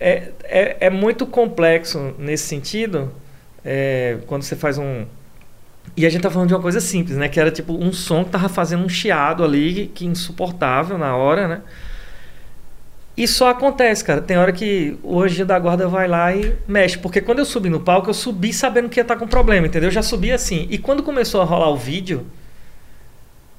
[0.00, 3.12] é, é, é muito complexo nesse sentido,
[3.64, 5.04] é, quando você faz um.
[5.96, 7.28] E a gente tá falando de uma coisa simples, né?
[7.28, 11.48] Que era tipo um som que tava fazendo um chiado ali, que insuportável na hora,
[11.48, 11.60] né?
[13.16, 14.22] E só acontece, cara.
[14.22, 16.96] Tem hora que o anjinho da guarda vai lá e mexe.
[16.96, 19.88] Porque quando eu subi no palco, eu subi sabendo que ia estar com problema, entendeu?
[19.88, 20.66] Eu já subi assim.
[20.70, 22.26] E quando começou a rolar o vídeo,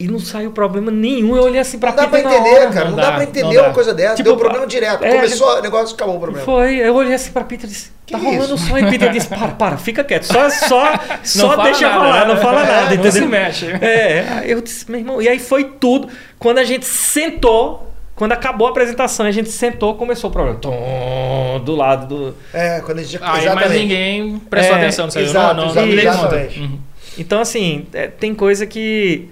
[0.04, 2.68] e não saiu problema nenhum, eu olhei assim pra Não dá pra entender, hora.
[2.70, 2.84] cara.
[2.86, 3.64] Não, não dá, dá, pra não entender dá.
[3.64, 4.16] uma coisa dessa.
[4.16, 5.04] Tipo, Deu problema direto.
[5.04, 6.46] é, Começou o negócio, acabou o problema.
[6.46, 8.68] Foi, eu olhei assim pra Peter e disse, Que tá rolando isso?
[8.68, 8.78] som.
[8.78, 10.24] E Peter disse, para, para, fica quieto.
[10.24, 10.94] Só, só,
[11.24, 12.34] só deixa nada, rolar, né?
[12.34, 13.68] não fala É, nada, não se mexe.
[13.68, 16.10] É, eu disse, meu irmão, e aí foi tudo.
[16.38, 20.58] Quando a gente sentou, quando acabou a apresentação, a gente sentou, começou o problema.
[20.60, 22.36] Tom, do lado do...
[22.54, 23.20] É, quando a gente.
[23.24, 25.26] Aí, mas ninguém prestou É, atenção nisso aí.
[25.26, 26.60] exato, não, não, exato, não exatamente.
[26.60, 26.80] Uhum.
[27.18, 29.30] Então, assim, é, tem coisa que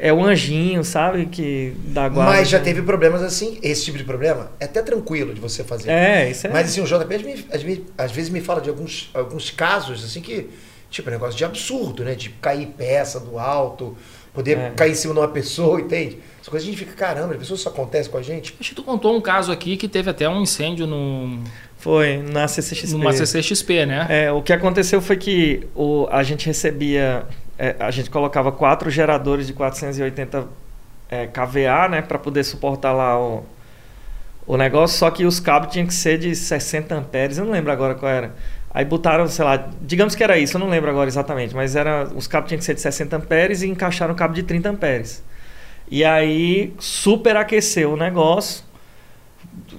[0.00, 1.26] é o anjinho, sabe?
[1.26, 2.32] Que dá guarda.
[2.32, 5.90] Mas já teve problemas assim, esse tipo de problema é até tranquilo de você fazer.
[5.90, 6.50] É, isso é...
[6.50, 9.50] Mas assim, o JP às vezes, às vezes- às vezes me fala de alguns, alguns
[9.50, 10.48] casos assim que,
[10.90, 12.14] tipo, é um negócio de absurdo, né?
[12.14, 13.96] De cair peça do alto,
[14.32, 14.70] poder É.
[14.70, 16.18] cair em cima de uma pessoa, entende?
[16.36, 18.54] Essas coisas a gente fica, caramba, as pessoas isso acontece com a gente.
[18.58, 21.38] Acho que tu contou um caso aqui que teve até um incêndio no,
[21.76, 22.92] Foi na CCXP.
[22.96, 24.06] numa CCXP, né?
[24.08, 27.24] É, o que aconteceu foi que o, a gente recebia,
[27.60, 30.46] é, a gente colocava quatro geradores de 480
[31.10, 33.44] é, kVA, né, para poder suportar lá o,
[34.46, 37.70] o negócio, só que os cabos tinham que ser de 60 amperes, eu não lembro
[37.70, 38.34] agora qual era.
[38.72, 42.04] Aí botaram, sei lá, digamos que era isso, eu não lembro agora exatamente, mas era,
[42.14, 45.22] os cabos tinham que ser de 60 amperes e encaixaram o cabo de 30 amperes.
[45.90, 48.64] E aí superaqueceu o negócio,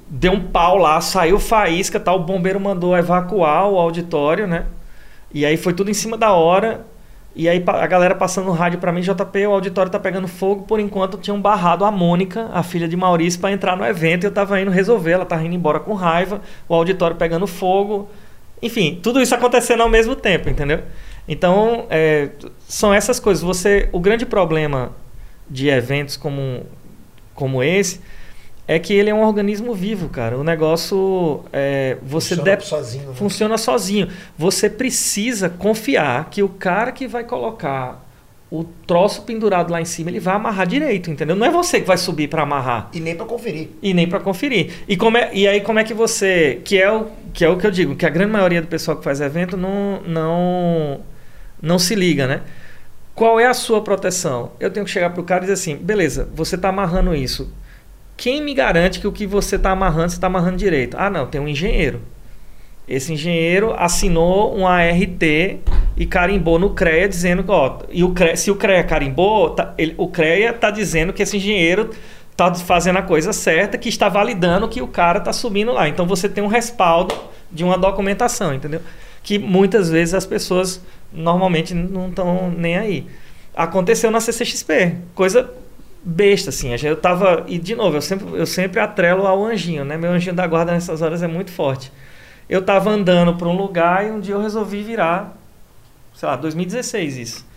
[0.07, 4.65] deu um pau lá, saiu faísca, tal, o bombeiro mandou evacuar o auditório, né?
[5.33, 6.85] E aí foi tudo em cima da hora.
[7.33, 10.63] E aí a galera passando no rádio pra mim, JP, o auditório tá pegando fogo.
[10.63, 14.23] Por enquanto tinham barrado a Mônica, a filha de Maurício, pra entrar no evento.
[14.23, 18.09] E eu tava indo resolver, ela tava indo embora com raiva, o auditório pegando fogo.
[18.61, 20.81] Enfim, tudo isso acontecendo ao mesmo tempo, entendeu?
[21.27, 22.29] Então, é,
[22.67, 23.41] são essas coisas.
[23.43, 24.91] Você, o grande problema
[25.49, 26.65] de eventos como,
[27.33, 28.01] como esse
[28.67, 30.37] é que ele é um organismo vivo, cara.
[30.37, 33.07] O negócio é, você Funciona sozinho.
[33.09, 33.13] né?
[33.15, 34.07] funciona sozinho.
[34.37, 38.07] Você precisa confiar que o cara que vai colocar
[38.49, 41.37] o troço pendurado lá em cima, ele vai amarrar direito, entendeu?
[41.37, 43.69] Não é você que vai subir para amarrar E nem pra conferir.
[43.81, 44.71] e nem para conferir.
[44.89, 47.55] E, como é, e aí como é que você, que é o que é o
[47.57, 50.99] que eu digo, que a grande maioria do pessoal que faz evento não não
[51.61, 52.41] não se liga, né?
[53.15, 54.51] Qual é a sua proteção?
[54.59, 57.49] Eu tenho que chegar para o cara e dizer assim: beleza, você está amarrando isso.
[58.17, 60.95] Quem me garante que o que você está amarrando, você está amarrando direito?
[60.99, 62.01] Ah, não, tem um engenheiro.
[62.87, 65.23] Esse engenheiro assinou um ART
[65.95, 69.73] e carimbou no CREA dizendo que, ó, e o CREA, se o CREA carimbou, tá,
[69.77, 71.89] ele, o CREA está dizendo que esse engenheiro
[72.31, 75.87] está fazendo a coisa certa, que está validando que o cara está subindo lá.
[75.87, 77.15] Então você tem um respaldo
[77.51, 78.81] de uma documentação, entendeu?
[79.23, 80.81] Que muitas vezes as pessoas
[81.13, 83.05] normalmente não estão nem aí.
[83.55, 85.51] Aconteceu na CCXP, coisa
[86.03, 86.73] besta, assim.
[86.83, 87.43] Eu tava.
[87.47, 89.97] E de novo, eu sempre, eu sempre atrelo ao anjinho, né?
[89.97, 91.91] Meu anjinho da guarda nessas horas é muito forte.
[92.49, 95.37] Eu tava andando para um lugar e um dia eu resolvi virar,
[96.13, 97.51] sei lá, 2016 isso.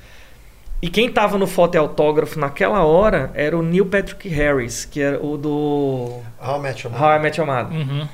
[0.80, 5.00] E quem tava no foto e autógrafo naquela hora era o Neil Patrick Harris, que
[5.00, 6.20] era o do.
[6.40, 7.08] How I Met Your Mother.
[7.08, 7.78] How I Met Your Mother.
[7.78, 8.08] Uhum.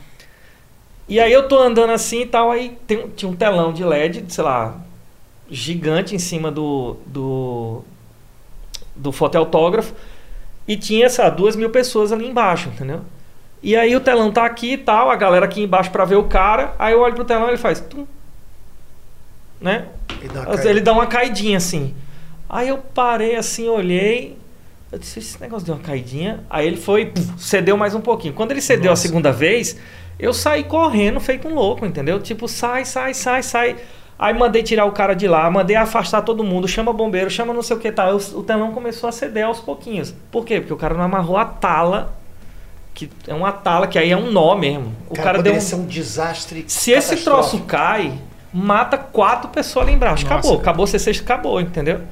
[1.09, 4.25] E aí eu tô andando assim e tal, aí tem, tinha um telão de LED,
[4.29, 4.77] sei lá,
[5.51, 7.83] gigante em cima do, do,
[8.95, 10.10] do fotoautógrafo e
[10.77, 13.01] tinha, sei lá, duas mil pessoas ali embaixo, entendeu?
[13.63, 16.25] E aí o telão tá aqui e tal, a galera aqui embaixo para ver o
[16.25, 17.81] cara, aí eu olho pro telão e ele faz...
[17.81, 18.07] Tum,
[19.61, 19.87] né?
[20.65, 21.95] Ele dá, uma caidinha assim.
[22.49, 24.37] Aí eu parei assim, olhei,
[24.91, 26.41] eu disse, esse negócio deu uma caidinha.
[26.49, 28.35] Aí ele foi, puf, cedeu mais um pouquinho.
[28.35, 29.03] Quando ele cedeu Nossa.
[29.05, 29.77] a segunda vez,
[30.19, 32.21] eu saí correndo, feito um louco, entendeu?
[32.21, 33.77] Tipo, sai, sai, sai, sai.
[34.21, 37.63] Aí mandei tirar o cara de lá, mandei afastar todo mundo, chama bombeiro, chama não
[37.63, 38.19] sei o que tal.
[38.19, 38.37] Tá.
[38.37, 40.15] O, telão começou a ceder aos pouquinhos.
[40.31, 40.61] Por quê?
[40.61, 42.13] Porque o cara não amarrou a tala,
[42.93, 44.95] que é uma tala que aí é um nó mesmo.
[45.09, 45.61] O cara, cara deu um...
[45.63, 46.67] ser um desastre.
[46.69, 48.13] Se esse troço cai,
[48.53, 50.25] mata quatro pessoas ali embaixo.
[50.25, 50.63] Nossa, acabou, cara.
[50.63, 52.03] acabou, você acabou, entendeu?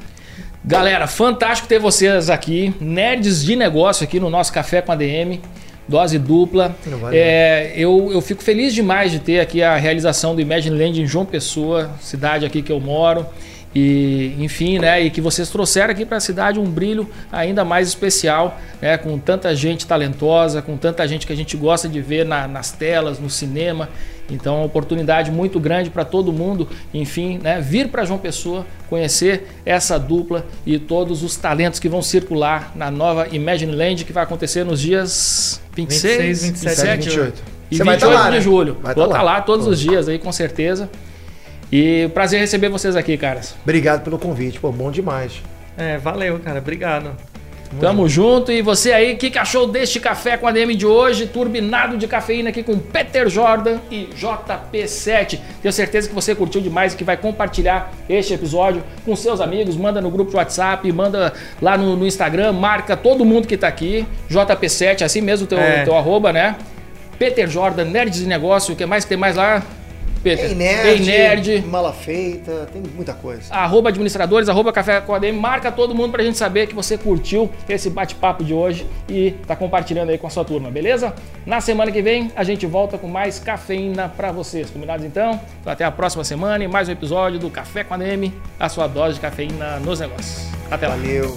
[0.64, 5.42] Galera, fantástico ter vocês aqui, nerds de negócio aqui no nosso Café com a DM
[5.88, 6.76] dose dupla.
[7.10, 11.06] É, eu, eu fico feliz demais de ter aqui a realização do Imagine Land em
[11.06, 13.26] João Pessoa, cidade aqui que eu moro.
[13.74, 17.86] E, enfim, né, e que vocês trouxeram aqui para a cidade um brilho ainda mais
[17.86, 22.24] especial, né, com tanta gente talentosa, com tanta gente que a gente gosta de ver
[22.24, 23.90] na, nas telas, no cinema.
[24.30, 28.66] Então, é uma oportunidade muito grande para todo mundo, enfim, né, vir para João Pessoa,
[28.88, 34.12] conhecer essa dupla e todos os talentos que vão circular na nova Imagine Land, que
[34.14, 37.42] vai acontecer nos dias 26, 26 27, 27 28.
[37.70, 38.40] e Você 28 tá lá, de né?
[38.40, 38.76] julho.
[38.82, 39.32] Vai Vou estar tá lá.
[39.34, 39.72] lá todos Pô.
[39.72, 40.90] os dias aí, com certeza.
[41.70, 43.54] E prazer receber vocês aqui, caras.
[43.62, 45.42] Obrigado pelo convite, pô, bom demais.
[45.76, 46.58] É, valeu, cara.
[46.58, 47.12] Obrigado.
[47.80, 48.50] Tamo junto.
[48.50, 51.26] E você aí, o que, que achou deste café com a DM de hoje?
[51.26, 55.38] Turbinado de cafeína aqui com Peter Jordan e JP7.
[55.60, 59.76] Tenho certeza que você curtiu demais e que vai compartilhar este episódio com seus amigos.
[59.76, 63.68] Manda no grupo de WhatsApp, manda lá no, no Instagram, marca todo mundo que tá
[63.68, 64.06] aqui.
[64.30, 65.84] JP7, assim mesmo teu, é.
[65.84, 66.56] teu arroba, né?
[67.18, 69.62] Peter Jordan, Nerds de Negócio, o que mais que tem mais lá?
[70.18, 70.48] Peter?
[70.48, 73.52] Tem nerd, tem nerd, mala feita, tem muita coisa.
[73.52, 77.50] Arroba administradores, arroba café com ADM, marca todo mundo pra gente saber que você curtiu
[77.68, 81.14] esse bate-papo de hoje e tá compartilhando aí com a sua turma, beleza?
[81.44, 85.18] Na semana que vem a gente volta com mais cafeína para vocês, combinados então?
[85.18, 85.40] então?
[85.66, 89.14] Até a próxima semana e mais um episódio do Café com ADM, a sua dose
[89.14, 90.48] de cafeína nos negócios.
[90.70, 90.94] Até lá.
[90.94, 91.36] Valeu.